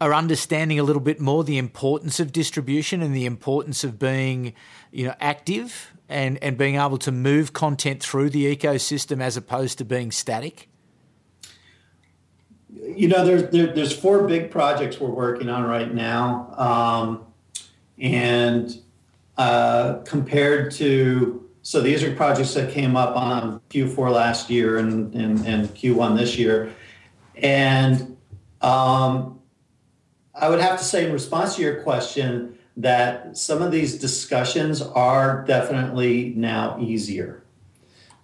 are 0.00 0.14
understanding 0.14 0.78
a 0.78 0.82
little 0.82 1.02
bit 1.02 1.20
more 1.20 1.44
the 1.44 1.58
importance 1.58 2.18
of 2.20 2.32
distribution 2.32 3.02
and 3.02 3.14
the 3.14 3.26
importance 3.26 3.84
of 3.84 3.98
being, 3.98 4.54
you 4.90 5.06
know, 5.06 5.14
active 5.20 5.92
and, 6.08 6.42
and 6.42 6.56
being 6.56 6.76
able 6.76 6.98
to 6.98 7.12
move 7.12 7.52
content 7.52 8.02
through 8.02 8.30
the 8.30 8.56
ecosystem 8.56 9.22
as 9.22 9.36
opposed 9.36 9.76
to 9.78 9.84
being 9.84 10.10
static? 10.10 10.68
You 12.72 13.08
know, 13.08 13.24
there's 13.24 13.50
there, 13.50 13.74
there's 13.74 13.96
four 13.96 14.26
big 14.26 14.50
projects 14.50 15.00
we're 15.00 15.10
working 15.10 15.48
on 15.48 15.64
right 15.64 15.92
now, 15.92 16.54
um, 16.56 17.26
and 17.98 18.80
uh, 19.36 19.94
compared 20.04 20.70
to 20.72 21.48
so 21.62 21.80
these 21.80 22.04
are 22.04 22.14
projects 22.14 22.54
that 22.54 22.70
came 22.70 22.96
up 22.96 23.16
on 23.16 23.60
Q4 23.70 24.12
last 24.12 24.50
year 24.50 24.78
and 24.78 25.12
and, 25.14 25.44
and 25.46 25.68
Q1 25.74 26.16
this 26.16 26.38
year, 26.38 26.72
and 27.34 28.16
um, 28.60 29.39
I 30.34 30.48
would 30.48 30.60
have 30.60 30.78
to 30.78 30.84
say, 30.84 31.06
in 31.06 31.12
response 31.12 31.56
to 31.56 31.62
your 31.62 31.82
question, 31.82 32.56
that 32.76 33.36
some 33.36 33.62
of 33.62 33.72
these 33.72 33.98
discussions 33.98 34.80
are 34.80 35.44
definitely 35.44 36.32
now 36.36 36.78
easier 36.80 37.42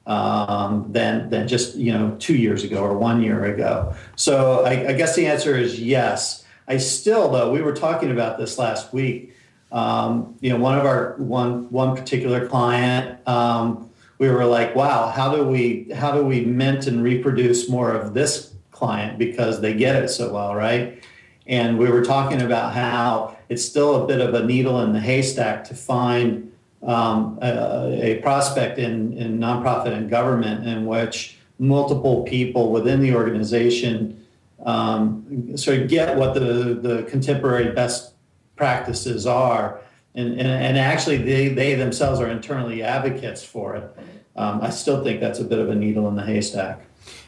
um, 0.06 0.86
than 0.92 1.28
than 1.30 1.48
just 1.48 1.74
you 1.76 1.92
know 1.92 2.16
two 2.18 2.36
years 2.36 2.64
ago 2.64 2.82
or 2.82 2.96
one 2.96 3.22
year 3.22 3.44
ago. 3.44 3.94
So 4.14 4.64
I, 4.64 4.88
I 4.88 4.92
guess 4.92 5.16
the 5.16 5.26
answer 5.26 5.56
is 5.56 5.80
yes. 5.80 6.44
I 6.68 6.78
still, 6.78 7.30
though, 7.30 7.52
we 7.52 7.62
were 7.62 7.74
talking 7.74 8.10
about 8.10 8.38
this 8.38 8.58
last 8.58 8.92
week. 8.92 9.34
Um, 9.70 10.36
you 10.40 10.50
know, 10.50 10.58
one 10.58 10.78
of 10.78 10.84
our 10.84 11.14
one 11.18 11.70
one 11.70 11.96
particular 11.96 12.46
client, 12.48 13.26
um, 13.28 13.90
we 14.18 14.30
were 14.30 14.44
like, 14.44 14.74
wow, 14.74 15.10
how 15.10 15.34
do 15.34 15.44
we 15.44 15.90
how 15.94 16.12
do 16.12 16.24
we 16.24 16.44
mint 16.44 16.86
and 16.86 17.02
reproduce 17.02 17.68
more 17.68 17.92
of 17.92 18.14
this 18.14 18.52
client 18.70 19.18
because 19.18 19.60
they 19.60 19.74
get 19.74 19.96
it 19.96 20.08
so 20.08 20.32
well, 20.32 20.54
right? 20.54 21.02
And 21.46 21.78
we 21.78 21.88
were 21.88 22.04
talking 22.04 22.42
about 22.42 22.72
how 22.72 23.36
it's 23.48 23.64
still 23.64 24.02
a 24.02 24.06
bit 24.06 24.20
of 24.20 24.34
a 24.34 24.44
needle 24.44 24.80
in 24.80 24.92
the 24.92 25.00
haystack 25.00 25.64
to 25.64 25.74
find 25.74 26.52
um, 26.82 27.38
a, 27.40 28.00
a, 28.02 28.22
prospect 28.22 28.78
in, 28.78 29.12
in 29.14 29.38
nonprofit 29.38 29.92
and 29.92 30.10
government 30.10 30.66
in 30.66 30.86
which 30.86 31.36
multiple 31.58 32.22
people 32.24 32.70
within 32.70 33.00
the 33.00 33.14
organization 33.14 34.24
um, 34.64 35.56
sort 35.56 35.78
of 35.78 35.88
get 35.88 36.16
what 36.16 36.34
the, 36.34 36.40
the 36.40 37.06
contemporary 37.08 37.72
best 37.72 38.12
practices 38.56 39.26
are. 39.26 39.80
And, 40.14 40.32
and, 40.32 40.48
and 40.48 40.78
actually, 40.78 41.18
they, 41.18 41.48
they 41.48 41.74
themselves 41.74 42.20
are 42.20 42.28
internally 42.28 42.82
advocates 42.82 43.44
for 43.44 43.76
it. 43.76 43.96
Um, 44.34 44.60
I 44.62 44.70
still 44.70 45.02
think 45.02 45.20
that's 45.20 45.38
a 45.38 45.44
bit 45.44 45.58
of 45.58 45.68
a 45.68 45.74
needle 45.74 46.08
in 46.08 46.14
the 46.14 46.24
haystack. 46.24 46.80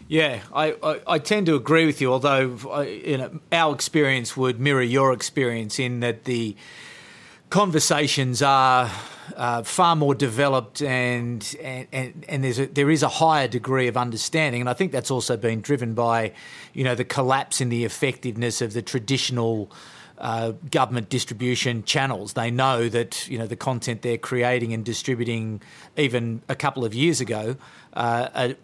Yeah, 0.08 0.40
I, 0.54 0.74
I, 0.82 1.00
I, 1.06 1.18
tend 1.18 1.44
to 1.46 1.54
agree 1.54 1.84
with 1.84 2.00
you, 2.00 2.10
although 2.10 2.56
uh, 2.72 2.80
you 2.80 3.18
know, 3.18 3.40
our 3.52 3.74
experience 3.74 4.34
would 4.38 4.58
mirror 4.58 4.82
your 4.82 5.12
experience 5.12 5.78
in 5.78 6.00
that 6.00 6.24
the 6.24 6.56
conversations 7.50 8.40
are 8.40 8.90
uh, 9.36 9.62
far 9.62 9.96
more 9.96 10.14
developed 10.14 10.80
and, 10.80 11.54
and, 11.62 12.24
and 12.26 12.42
there's 12.42 12.58
a, 12.58 12.66
there 12.68 12.88
is 12.88 13.02
a 13.02 13.08
higher 13.08 13.48
degree 13.48 13.86
of 13.86 13.98
understanding. 13.98 14.62
And 14.62 14.70
I 14.70 14.72
think 14.72 14.92
that's 14.92 15.10
also 15.10 15.36
been 15.36 15.60
driven 15.60 15.92
by, 15.92 16.32
you 16.72 16.84
know, 16.84 16.94
the 16.94 17.04
collapse 17.04 17.60
in 17.60 17.68
the 17.68 17.84
effectiveness 17.84 18.62
of 18.62 18.72
the 18.72 18.80
traditional 18.80 19.70
uh, 20.16 20.52
government 20.70 21.10
distribution 21.10 21.84
channels. 21.84 22.32
They 22.32 22.50
know 22.50 22.88
that 22.88 23.28
you 23.28 23.38
know 23.38 23.46
the 23.46 23.56
content 23.56 24.02
they're 24.02 24.18
creating 24.18 24.72
and 24.72 24.84
distributing, 24.84 25.62
even 25.96 26.42
a 26.48 26.56
couple 26.56 26.84
of 26.84 26.92
years 26.92 27.20
ago, 27.20 27.54
uh, 27.92 28.54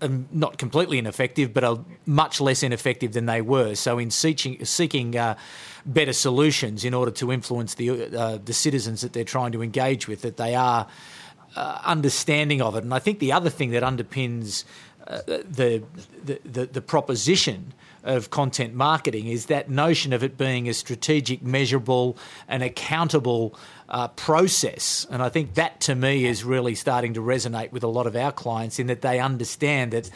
are, 0.00 0.08
not 0.30 0.58
completely 0.58 0.98
ineffective, 0.98 1.52
but 1.52 1.64
are 1.64 1.78
much 2.06 2.40
less 2.40 2.62
ineffective 2.62 3.12
than 3.12 3.26
they 3.26 3.40
were. 3.40 3.74
So, 3.74 3.98
in 3.98 4.10
seeking, 4.10 4.64
seeking 4.64 5.16
uh, 5.16 5.36
better 5.86 6.12
solutions 6.12 6.84
in 6.84 6.94
order 6.94 7.10
to 7.12 7.32
influence 7.32 7.74
the 7.74 7.90
uh, 7.90 8.38
the 8.44 8.52
citizens 8.52 9.00
that 9.00 9.12
they're 9.12 9.24
trying 9.24 9.52
to 9.52 9.62
engage 9.62 10.08
with, 10.08 10.22
that 10.22 10.36
they 10.36 10.54
are 10.54 10.86
uh, 11.56 11.80
understanding 11.84 12.62
of 12.62 12.76
it. 12.76 12.84
And 12.84 12.94
I 12.94 12.98
think 12.98 13.18
the 13.18 13.32
other 13.32 13.50
thing 13.50 13.70
that 13.70 13.82
underpins 13.82 14.64
uh, 15.06 15.20
the, 15.26 15.82
the, 16.24 16.40
the 16.44 16.66
the 16.66 16.80
proposition 16.80 17.72
of 18.04 18.30
content 18.30 18.74
marketing 18.74 19.28
is 19.28 19.46
that 19.46 19.70
notion 19.70 20.12
of 20.12 20.22
it 20.22 20.36
being 20.36 20.68
a 20.68 20.74
strategic, 20.74 21.42
measurable, 21.42 22.16
and 22.48 22.62
accountable 22.62 23.56
uh, 23.92 24.08
process. 24.08 25.06
And 25.10 25.22
I 25.22 25.28
think 25.28 25.54
that 25.54 25.80
to 25.82 25.94
me 25.94 26.24
is 26.24 26.42
really 26.42 26.74
starting 26.74 27.14
to 27.14 27.20
resonate 27.20 27.70
with 27.72 27.84
a 27.84 27.88
lot 27.88 28.06
of 28.06 28.16
our 28.16 28.32
clients 28.32 28.78
in 28.78 28.86
that 28.88 29.02
they 29.02 29.20
understand 29.20 29.92
that 29.92 30.10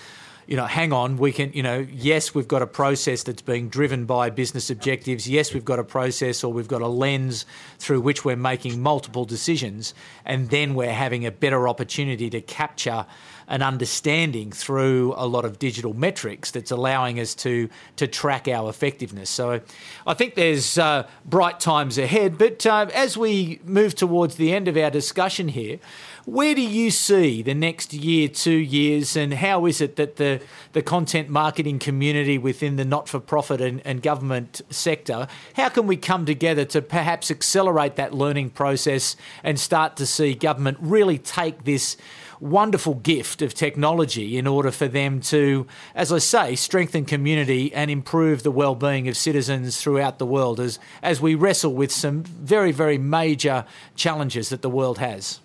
you 0.46 0.56
know, 0.56 0.64
hang 0.64 0.92
on, 0.92 1.16
we 1.16 1.32
can, 1.32 1.52
you 1.52 1.62
know, 1.62 1.86
yes, 1.92 2.34
we've 2.34 2.46
got 2.46 2.62
a 2.62 2.66
process 2.66 3.24
that's 3.24 3.42
being 3.42 3.68
driven 3.68 4.04
by 4.06 4.30
business 4.30 4.70
objectives. 4.70 5.28
Yes, 5.28 5.52
we've 5.52 5.64
got 5.64 5.78
a 5.78 5.84
process 5.84 6.44
or 6.44 6.52
we've 6.52 6.68
got 6.68 6.82
a 6.82 6.88
lens 6.88 7.46
through 7.78 8.00
which 8.00 8.24
we're 8.24 8.36
making 8.36 8.80
multiple 8.80 9.24
decisions. 9.24 9.92
And 10.24 10.50
then 10.50 10.74
we're 10.74 10.92
having 10.92 11.26
a 11.26 11.32
better 11.32 11.68
opportunity 11.68 12.30
to 12.30 12.40
capture 12.40 13.06
an 13.48 13.62
understanding 13.62 14.50
through 14.50 15.14
a 15.16 15.26
lot 15.26 15.44
of 15.44 15.58
digital 15.58 15.94
metrics 15.94 16.50
that's 16.50 16.70
allowing 16.70 17.20
us 17.20 17.34
to 17.34 17.68
to 17.94 18.06
track 18.06 18.48
our 18.48 18.68
effectiveness. 18.68 19.30
So 19.30 19.60
I 20.06 20.14
think 20.14 20.34
there's 20.34 20.78
uh, 20.78 21.08
bright 21.24 21.60
times 21.60 21.96
ahead. 21.96 22.38
But 22.38 22.66
uh, 22.66 22.86
as 22.92 23.16
we 23.16 23.60
move 23.64 23.94
towards 23.94 24.36
the 24.36 24.52
end 24.52 24.66
of 24.68 24.76
our 24.76 24.90
discussion 24.90 25.48
here, 25.48 25.78
where 26.26 26.56
do 26.56 26.60
you 26.60 26.90
see 26.90 27.40
the 27.40 27.54
next 27.54 27.94
year, 27.94 28.26
two 28.26 28.50
years, 28.50 29.16
and 29.16 29.32
how 29.32 29.64
is 29.64 29.80
it 29.80 29.94
that 29.94 30.16
the, 30.16 30.40
the 30.72 30.82
content 30.82 31.28
marketing 31.28 31.78
community 31.78 32.36
within 32.36 32.74
the 32.74 32.84
not 32.84 33.08
for 33.08 33.20
profit 33.20 33.60
and, 33.60 33.80
and 33.84 34.02
government 34.02 34.60
sector, 34.68 35.28
how 35.54 35.68
can 35.68 35.86
we 35.86 35.96
come 35.96 36.26
together 36.26 36.64
to 36.64 36.82
perhaps 36.82 37.30
accelerate 37.30 37.94
that 37.94 38.12
learning 38.12 38.50
process 38.50 39.14
and 39.44 39.60
start 39.60 39.96
to 39.96 40.04
see 40.04 40.34
government 40.34 40.76
really 40.80 41.16
take 41.16 41.64
this? 41.64 41.96
wonderful 42.38 42.96
gift 42.96 43.40
of 43.40 43.54
technology 43.54 44.36
in 44.36 44.46
order 44.46 44.70
for 44.70 44.86
them 44.86 45.22
to, 45.22 45.66
as 45.94 46.12
I 46.12 46.18
say, 46.18 46.54
strengthen 46.54 47.06
community 47.06 47.72
and 47.72 47.90
improve 47.90 48.42
the 48.42 48.50
well-being 48.50 49.08
of 49.08 49.16
citizens 49.16 49.80
throughout 49.80 50.18
the 50.18 50.26
world 50.26 50.60
as 50.60 50.78
as 51.02 51.18
we 51.18 51.34
wrestle 51.34 51.72
with 51.72 51.90
some 51.90 52.24
very 52.24 52.72
very 52.72 52.98
major 52.98 53.64
challenges 53.94 54.50
that 54.50 54.60
the 54.60 54.68
world 54.68 54.98
has. 54.98 55.40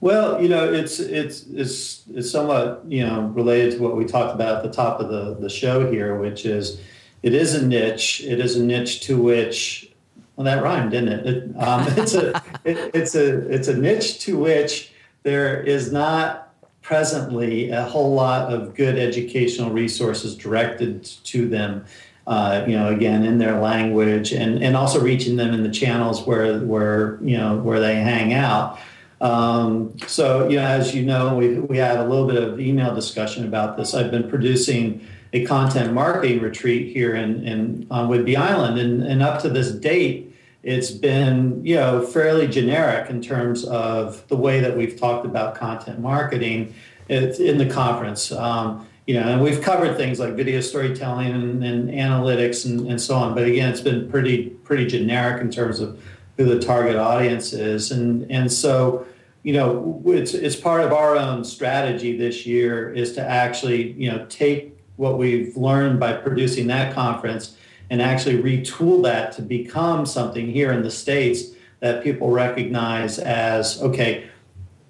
Well, 0.00 0.42
you 0.42 0.48
know, 0.48 0.70
it's 0.72 1.00
it's 1.00 1.44
it's 1.46 2.04
it's 2.14 2.30
somewhat 2.30 2.84
you 2.86 3.06
know 3.06 3.22
related 3.34 3.72
to 3.72 3.82
what 3.82 3.96
we 3.96 4.04
talked 4.04 4.34
about 4.34 4.58
at 4.58 4.62
the 4.62 4.70
top 4.70 5.00
of 5.00 5.08
the 5.08 5.34
the 5.34 5.48
show 5.48 5.90
here, 5.90 6.18
which 6.18 6.44
is 6.44 6.80
it 7.22 7.34
is 7.34 7.54
a 7.54 7.66
niche. 7.66 8.22
It 8.22 8.38
is 8.38 8.56
a 8.56 8.64
niche 8.64 9.00
to 9.02 9.20
which 9.20 9.90
well 10.36 10.44
that 10.44 10.62
rhymed, 10.62 10.90
didn't 10.90 11.08
it? 11.08 11.26
it 11.26 11.56
um, 11.56 11.86
it's 11.96 12.14
a 12.14 12.36
it, 12.64 12.90
it's 12.94 13.14
a 13.14 13.48
it's 13.48 13.68
a 13.68 13.76
niche 13.76 14.20
to 14.20 14.38
which 14.38 14.92
there 15.22 15.62
is 15.62 15.90
not 15.92 16.54
presently 16.82 17.70
a 17.70 17.82
whole 17.82 18.14
lot 18.14 18.52
of 18.52 18.74
good 18.74 18.98
educational 18.98 19.70
resources 19.70 20.36
directed 20.36 21.04
to 21.24 21.48
them. 21.48 21.84
Uh, 22.28 22.64
you 22.66 22.76
know, 22.76 22.88
again 22.88 23.24
in 23.24 23.38
their 23.38 23.60
language, 23.60 24.32
and 24.32 24.62
and 24.62 24.76
also 24.76 25.00
reaching 25.00 25.36
them 25.36 25.54
in 25.54 25.62
the 25.62 25.70
channels 25.70 26.26
where 26.26 26.58
where 26.58 27.18
you 27.22 27.38
know 27.38 27.56
where 27.58 27.78
they 27.78 27.94
hang 27.94 28.34
out. 28.34 28.78
Um, 29.20 29.96
so, 30.06 30.48
you 30.48 30.56
know, 30.56 30.66
as 30.66 30.94
you 30.94 31.04
know, 31.04 31.36
we, 31.36 31.58
we 31.58 31.78
had 31.78 31.98
a 31.98 32.04
little 32.04 32.26
bit 32.26 32.42
of 32.42 32.60
email 32.60 32.94
discussion 32.94 33.46
about 33.46 33.76
this. 33.76 33.94
I've 33.94 34.10
been 34.10 34.28
producing 34.28 35.06
a 35.32 35.44
content 35.44 35.92
marketing 35.92 36.40
retreat 36.40 36.92
here 36.92 37.14
in, 37.14 37.46
in 37.46 37.86
on 37.90 38.08
Whidbey 38.08 38.36
Island, 38.36 38.78
and, 38.78 39.02
and 39.02 39.22
up 39.22 39.40
to 39.42 39.48
this 39.48 39.70
date, 39.72 40.34
it's 40.62 40.90
been 40.90 41.64
you 41.64 41.76
know 41.76 42.04
fairly 42.04 42.48
generic 42.48 43.10
in 43.10 43.20
terms 43.22 43.64
of 43.64 44.26
the 44.28 44.36
way 44.36 44.60
that 44.60 44.76
we've 44.76 44.98
talked 44.98 45.26
about 45.26 45.54
content 45.54 46.00
marketing 46.00 46.74
in 47.08 47.58
the 47.58 47.68
conference. 47.68 48.32
Um, 48.32 48.86
you 49.06 49.14
know, 49.14 49.22
and 49.22 49.40
we've 49.40 49.60
covered 49.60 49.96
things 49.96 50.18
like 50.18 50.34
video 50.34 50.60
storytelling 50.60 51.30
and, 51.32 51.62
and 51.62 51.90
analytics 51.90 52.66
and, 52.66 52.88
and 52.88 53.00
so 53.00 53.14
on. 53.14 53.34
But 53.34 53.44
again, 53.44 53.70
it's 53.70 53.80
been 53.80 54.10
pretty 54.10 54.50
pretty 54.64 54.86
generic 54.86 55.40
in 55.40 55.50
terms 55.50 55.80
of 55.80 56.02
who 56.36 56.44
the 56.44 56.58
target 56.58 56.96
audience 56.96 57.52
is. 57.52 57.90
And, 57.90 58.30
and 58.30 58.52
so, 58.52 59.06
you 59.42 59.52
know, 59.52 60.02
it's, 60.06 60.34
it's 60.34 60.56
part 60.56 60.82
of 60.82 60.92
our 60.92 61.16
own 61.16 61.44
strategy 61.44 62.16
this 62.16 62.46
year 62.46 62.92
is 62.92 63.12
to 63.14 63.22
actually, 63.22 63.92
you 63.92 64.10
know, 64.10 64.26
take 64.28 64.76
what 64.96 65.18
we've 65.18 65.56
learned 65.56 66.00
by 66.00 66.12
producing 66.14 66.66
that 66.66 66.94
conference 66.94 67.56
and 67.90 68.02
actually 68.02 68.42
retool 68.42 69.02
that 69.04 69.32
to 69.32 69.42
become 69.42 70.04
something 70.04 70.50
here 70.50 70.72
in 70.72 70.82
the 70.82 70.90
States 70.90 71.52
that 71.80 72.02
people 72.02 72.30
recognize 72.30 73.18
as, 73.18 73.80
okay, 73.82 74.28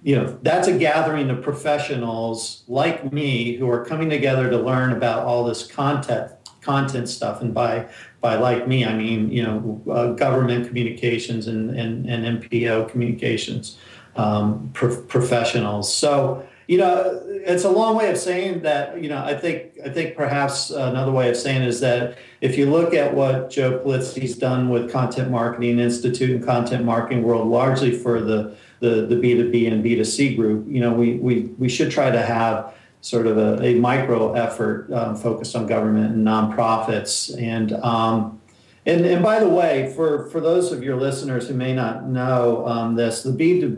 you 0.02 0.14
know, 0.14 0.38
that's 0.42 0.68
a 0.68 0.78
gathering 0.78 1.30
of 1.30 1.42
professionals 1.42 2.62
like 2.68 3.12
me 3.12 3.56
who 3.56 3.68
are 3.68 3.84
coming 3.84 4.08
together 4.08 4.48
to 4.48 4.56
learn 4.56 4.92
about 4.92 5.24
all 5.24 5.44
this 5.44 5.66
content 5.66 6.30
content 6.66 7.08
stuff. 7.08 7.40
And 7.40 7.54
by 7.54 7.86
by 8.20 8.34
like 8.36 8.66
me, 8.66 8.84
I 8.84 8.94
mean 8.94 9.30
you 9.30 9.42
know 9.42 9.80
uh, 9.90 10.12
government 10.12 10.66
communications 10.66 11.46
and 11.46 11.70
and, 11.70 12.08
and 12.10 12.42
NPO 12.42 12.90
communications 12.90 13.78
um, 14.16 14.70
pro- 14.74 15.02
professionals. 15.02 15.94
So 15.94 16.46
you 16.66 16.78
know 16.78 17.22
it's 17.52 17.64
a 17.64 17.70
long 17.70 17.96
way 17.96 18.10
of 18.10 18.18
saying 18.18 18.62
that. 18.62 19.00
You 19.02 19.08
know 19.08 19.22
I 19.22 19.34
think 19.34 19.56
I 19.84 19.88
think 19.88 20.16
perhaps 20.16 20.70
another 20.70 21.12
way 21.12 21.30
of 21.30 21.36
saying 21.36 21.62
is 21.62 21.80
that 21.80 22.18
if 22.40 22.58
you 22.58 22.66
look 22.70 22.92
at 22.92 23.14
what 23.14 23.50
Joe 23.50 23.78
Pulizzi's 23.78 24.36
done 24.36 24.68
with 24.68 24.90
Content 24.90 25.30
Marketing 25.30 25.78
Institute 25.78 26.30
and 26.30 26.44
Content 26.44 26.84
Marketing 26.84 27.22
World, 27.22 27.48
largely 27.48 27.92
for 27.96 28.20
the 28.20 28.56
the 28.80 29.06
the 29.06 29.16
B2B 29.16 29.72
and 29.72 29.84
B2C 29.84 30.36
group, 30.36 30.66
you 30.68 30.80
know 30.80 30.92
we 30.92 31.14
we 31.14 31.34
we 31.58 31.68
should 31.68 31.90
try 31.90 32.10
to 32.10 32.22
have 32.22 32.74
sort 33.06 33.28
of 33.28 33.38
a, 33.38 33.62
a 33.62 33.78
micro 33.78 34.32
effort 34.32 34.92
um, 34.92 35.14
focused 35.14 35.54
on 35.54 35.64
government 35.64 36.12
and 36.12 36.26
nonprofits. 36.26 37.40
And, 37.40 37.72
um, 37.74 38.40
and 38.84 39.04
and 39.04 39.22
by 39.22 39.38
the 39.40 39.48
way, 39.48 39.92
for 39.94 40.28
for 40.30 40.40
those 40.40 40.72
of 40.72 40.82
your 40.82 40.96
listeners 40.96 41.48
who 41.48 41.54
may 41.54 41.74
not 41.74 42.08
know 42.08 42.66
um, 42.66 42.94
this, 42.94 43.22
the 43.22 43.32
B 43.32 43.76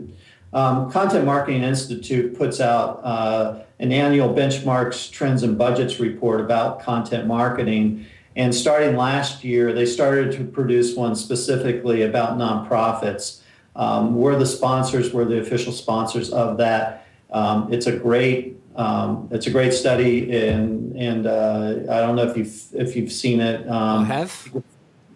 um, 0.53 0.91
Content 0.91 1.25
Marketing 1.25 1.63
Institute 1.63 2.37
puts 2.37 2.59
out 2.59 3.01
uh, 3.03 3.59
an 3.79 3.91
annual 3.91 4.33
benchmarks, 4.33 5.11
trends, 5.11 5.43
and 5.43 5.57
budgets 5.57 5.99
report 5.99 6.41
about 6.41 6.81
content 6.81 7.27
marketing. 7.27 8.05
And 8.35 8.53
starting 8.53 8.95
last 8.95 9.43
year, 9.43 9.73
they 9.73 9.85
started 9.85 10.31
to 10.37 10.43
produce 10.43 10.95
one 10.95 11.15
specifically 11.15 12.03
about 12.03 12.37
nonprofits. 12.37 13.41
Um, 13.75 14.15
we're 14.15 14.37
the 14.37 14.45
sponsors, 14.45 15.13
we're 15.13 15.25
the 15.25 15.39
official 15.39 15.73
sponsors 15.73 16.31
of 16.31 16.57
that. 16.57 17.07
Um, 17.31 17.71
it's 17.73 17.87
a 17.87 17.95
great 17.95 18.58
Um, 18.79 19.27
it's 19.29 19.45
a 19.45 19.51
great 19.51 19.73
study, 19.73 20.31
and 20.31 20.95
and 20.95 21.27
uh, 21.27 21.79
I 21.91 21.99
don't 21.99 22.15
know 22.15 22.23
if 22.23 22.37
you've 22.37 22.63
if 22.73 22.95
you've 22.95 23.11
seen 23.11 23.41
it. 23.41 23.67
Um, 23.67 24.03
I 24.03 24.05
have. 24.05 24.63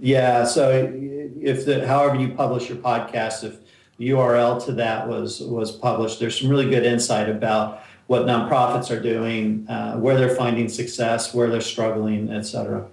Yeah. 0.02 0.43
So 0.43 0.91
if 1.41 1.65
the 1.65 1.88
however 1.88 2.17
you 2.17 2.34
publish 2.34 2.67
your 2.67 2.78
podcast, 2.80 3.45
if 3.45 3.56
the 3.97 4.10
URL 4.10 4.63
to 4.65 4.73
that 4.73 5.08
was 5.08 5.39
was 5.39 5.71
published, 5.71 6.19
there's 6.19 6.41
some 6.41 6.49
really 6.49 6.69
good 6.69 6.86
insight 6.86 7.30
about 7.30 7.84
what 8.08 8.23
nonprofits 8.23 8.91
are 8.91 9.02
doing, 9.02 9.65
uh, 9.69 9.95
where 9.95 10.17
they're 10.17 10.36
finding 10.36 10.67
success, 10.67 11.34
where 11.34 11.49
they're 11.49 11.62
struggling, 11.62 12.30
et 12.32 12.41
cetera. 12.41 12.86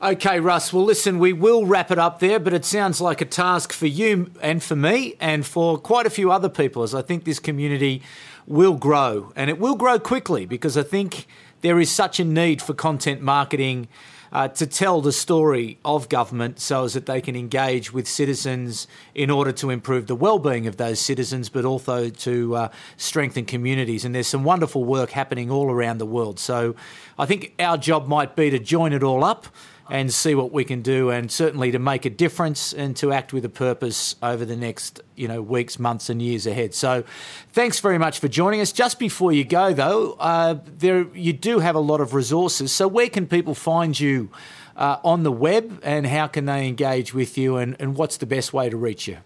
Okay, 0.00 0.38
Russ. 0.38 0.72
Well, 0.72 0.84
listen, 0.84 1.18
we 1.18 1.32
will 1.32 1.66
wrap 1.66 1.90
it 1.90 1.98
up 1.98 2.20
there, 2.20 2.38
but 2.38 2.52
it 2.52 2.64
sounds 2.64 3.00
like 3.00 3.20
a 3.20 3.24
task 3.24 3.72
for 3.72 3.88
you 3.88 4.30
and 4.40 4.62
for 4.62 4.76
me 4.76 5.16
and 5.18 5.44
for 5.44 5.76
quite 5.76 6.06
a 6.06 6.10
few 6.10 6.30
other 6.30 6.48
people, 6.48 6.84
as 6.84 6.94
I 6.94 7.02
think 7.02 7.24
this 7.24 7.40
community 7.40 8.02
will 8.48 8.74
grow. 8.74 9.32
And 9.36 9.50
it 9.50 9.60
will 9.60 9.76
grow 9.76 9.98
quickly 9.98 10.46
because 10.46 10.76
I 10.76 10.82
think 10.82 11.26
there 11.60 11.78
is 11.78 11.90
such 11.90 12.18
a 12.18 12.24
need 12.24 12.62
for 12.62 12.74
content 12.74 13.20
marketing 13.20 13.88
uh, 14.32 14.48
to 14.48 14.66
tell 14.66 15.00
the 15.00 15.12
story 15.12 15.78
of 15.84 16.08
government 16.08 16.60
so 16.60 16.84
as 16.84 16.94
that 16.94 17.06
they 17.06 17.20
can 17.20 17.34
engage 17.34 17.92
with 17.92 18.06
citizens 18.06 18.86
in 19.14 19.30
order 19.30 19.52
to 19.52 19.70
improve 19.70 20.06
the 20.06 20.14
well-being 20.14 20.66
of 20.66 20.76
those 20.76 21.00
citizens 21.00 21.48
but 21.48 21.64
also 21.64 22.10
to 22.10 22.54
uh, 22.54 22.68
strengthen 22.96 23.44
communities 23.44 24.04
and 24.04 24.14
there's 24.14 24.26
some 24.26 24.44
wonderful 24.44 24.84
work 24.84 25.10
happening 25.10 25.50
all 25.50 25.70
around 25.70 25.98
the 25.98 26.06
world 26.06 26.38
so 26.38 26.74
i 27.18 27.24
think 27.24 27.54
our 27.58 27.78
job 27.78 28.06
might 28.06 28.36
be 28.36 28.50
to 28.50 28.58
join 28.58 28.92
it 28.92 29.02
all 29.02 29.24
up 29.24 29.46
and 29.90 30.12
see 30.12 30.34
what 30.34 30.52
we 30.52 30.64
can 30.64 30.82
do, 30.82 31.10
and 31.10 31.30
certainly 31.30 31.70
to 31.70 31.78
make 31.78 32.04
a 32.04 32.10
difference 32.10 32.72
and 32.72 32.96
to 32.96 33.12
act 33.12 33.32
with 33.32 33.44
a 33.44 33.48
purpose 33.48 34.16
over 34.22 34.44
the 34.44 34.56
next 34.56 35.00
you 35.16 35.28
know 35.28 35.40
weeks, 35.40 35.78
months, 35.78 36.10
and 36.10 36.20
years 36.20 36.46
ahead. 36.46 36.74
So, 36.74 37.04
thanks 37.52 37.80
very 37.80 37.98
much 37.98 38.18
for 38.18 38.28
joining 38.28 38.60
us. 38.60 38.72
Just 38.72 38.98
before 38.98 39.32
you 39.32 39.44
go, 39.44 39.72
though, 39.72 40.12
uh, 40.20 40.58
there 40.64 41.06
you 41.14 41.32
do 41.32 41.60
have 41.60 41.74
a 41.74 41.80
lot 41.80 42.00
of 42.00 42.14
resources. 42.14 42.72
So, 42.72 42.86
where 42.86 43.08
can 43.08 43.26
people 43.26 43.54
find 43.54 43.98
you 43.98 44.30
uh, 44.76 44.98
on 45.04 45.24
the 45.24 45.32
web, 45.32 45.80
and 45.82 46.06
how 46.06 46.26
can 46.28 46.46
they 46.46 46.66
engage 46.68 47.12
with 47.12 47.36
you, 47.36 47.56
and, 47.56 47.76
and 47.78 47.96
what's 47.96 48.16
the 48.16 48.26
best 48.26 48.52
way 48.52 48.70
to 48.70 48.76
reach 48.76 49.08
you? 49.08 49.18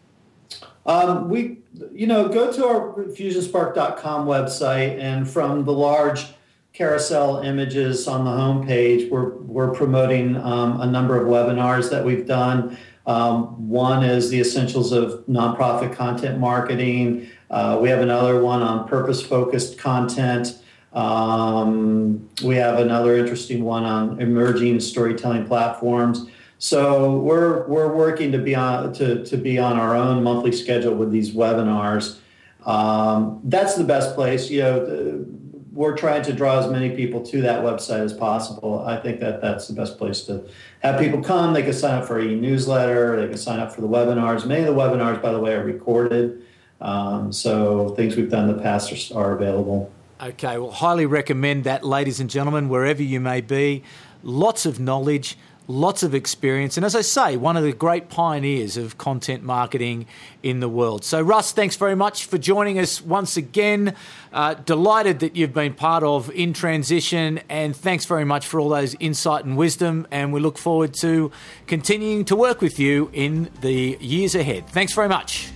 Um, 0.85 1.29
we, 1.29 1.59
you 1.93 2.07
know, 2.07 2.29
go 2.29 2.53
to 2.53 2.67
our 2.67 2.93
fusionspark.com 3.05 4.27
website, 4.27 4.99
and 4.99 5.29
from 5.29 5.65
the 5.65 5.73
large 5.73 6.27
carousel 6.73 7.41
images 7.41 8.09
on 8.09 8.25
the 8.25 8.31
homepage. 8.31 9.11
We're, 9.11 9.31
we're 9.37 9.73
promoting 9.73 10.37
um, 10.37 10.81
a 10.81 10.87
number 10.87 11.21
of 11.21 11.29
webinars 11.29 11.91
that 11.91 12.05
we've 12.05 12.27
done. 12.27 12.79
Um, 13.07 13.69
one 13.69 14.05
is 14.05 14.31
the 14.31 14.41
essentials 14.41 14.93
of 14.93 15.25
nonprofit 15.27 15.95
content 15.95 16.39
marketing. 16.39 17.29
Uh, 17.51 17.79
we 17.81 17.89
have 17.91 18.01
another 18.01 18.41
one 18.41 18.63
on 18.63 18.89
purpose 18.89 19.21
focused 19.21 19.77
content. 19.77 20.59
Um, 20.93 22.29
we 22.45 22.57
have 22.57 22.79
another 22.79 23.17
interesting 23.17 23.65
one 23.65 23.85
on 23.85 24.21
emerging 24.21 24.81
storytelling 24.81 25.47
platforms. 25.47 26.27
So 26.59 27.19
we're 27.19 27.67
we're 27.67 27.93
working 27.93 28.31
to 28.33 28.39
be 28.39 28.55
on 28.55 28.93
to, 28.95 29.25
to 29.25 29.37
be 29.37 29.59
on 29.59 29.81
our 29.81 29.97
own 29.97 30.23
monthly 30.23 30.53
schedule 30.53 30.95
with 30.95 31.11
these 31.11 31.33
webinars. 31.33 32.19
Um, 32.65 33.41
that's 33.45 33.75
the 33.75 33.85
best 33.85 34.15
place. 34.15 34.49
You 34.49 34.61
know, 34.63 35.27
we're 35.73 35.97
trying 35.97 36.23
to 36.23 36.33
draw 36.33 36.59
as 36.59 36.71
many 36.71 36.95
people 36.95 37.23
to 37.23 37.41
that 37.43 37.63
website 37.63 38.01
as 38.01 38.13
possible. 38.13 38.85
I 38.87 38.99
think 39.01 39.21
that 39.21 39.41
that's 39.41 39.69
the 39.69 39.75
best 39.75 39.97
place 39.97 40.23
to 40.23 40.45
have 40.81 41.01
people 41.01 41.23
come. 41.23 41.55
They 41.55 41.63
can 41.63 41.73
sign 41.73 42.01
up 42.01 42.07
for 42.07 42.19
a 42.19 42.25
newsletter. 42.25 43.21
They 43.21 43.29
can 43.29 43.39
sign 43.39 43.59
up 43.59 43.73
for 43.73 43.81
the 43.81 43.89
webinars. 43.89 44.47
Many 44.47 44.65
of 44.65 44.75
the 44.75 44.81
webinars, 44.81 45.23
by 45.23 45.33
the 45.33 45.41
way, 45.41 45.55
are 45.55 45.65
recorded. 45.65 46.43
Um, 46.81 47.33
so 47.33 47.91
things 47.91 48.17
we've 48.17 48.31
done 48.31 48.51
in 48.51 48.57
the 48.57 48.63
past 48.63 49.13
are, 49.13 49.19
are 49.19 49.33
available. 49.33 49.91
Okay, 50.21 50.59
well, 50.59 50.71
highly 50.71 51.07
recommend 51.07 51.65
that, 51.65 51.85
ladies 51.85 52.21
and 52.21 52.29
gentlemen, 52.29 52.69
wherever 52.69 53.03
you 53.03 53.19
may 53.19 53.41
be. 53.41 53.83
Lots 54.23 54.67
of 54.67 54.79
knowledge 54.79 55.39
lots 55.69 56.03
of 56.03 56.15
experience, 56.15 56.77
and 56.77 56.85
as 56.85 56.95
I 56.95 57.01
say, 57.01 57.37
one 57.37 57.57
of 57.57 57.63
the 57.63 57.73
great 57.73 58.09
pioneers 58.09 58.77
of 58.77 58.99
content 58.99 59.43
marketing 59.43 60.07
in 60.43 60.61
the 60.61 60.69
world. 60.69 61.05
So, 61.05 61.23
Russ, 61.23 61.53
thanks 61.53 61.77
very 61.77 61.95
much 61.95 62.25
for 62.25 62.39
joining 62.39 62.79
us 62.79 63.01
once 63.01 63.37
again. 63.37 63.95
Uh, 64.33 64.55
delighted 64.55 65.21
that 65.21 65.37
you've 65.37 65.53
been 65.53 65.75
part 65.75 66.03
of 66.03 66.31
In 66.31 66.53
Transition, 66.53 67.41
and 67.49 67.77
thanks 67.77 68.05
very 68.05 68.25
much 68.25 68.47
for 68.47 68.61
all 68.61 68.69
those 68.69 68.95
insight 69.01 69.45
and 69.45 69.57
wisdom. 69.57 70.07
And 70.11 70.33
we 70.33 70.41
look 70.41 70.59
forward 70.59 70.95
to 70.95 71.31
continuing 71.67 72.25
to 72.27 72.37
work 72.37 72.61
with 72.61 72.79
you 72.79 73.11
in 73.13 73.51
the 73.61 73.97
years 74.01 74.35
ahead. 74.35 74.69
Thanks 74.69 74.93
very 74.95 75.09
much. 75.09 75.49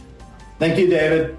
Thank 0.58 0.78
you, 0.78 0.88
David. 0.88 1.36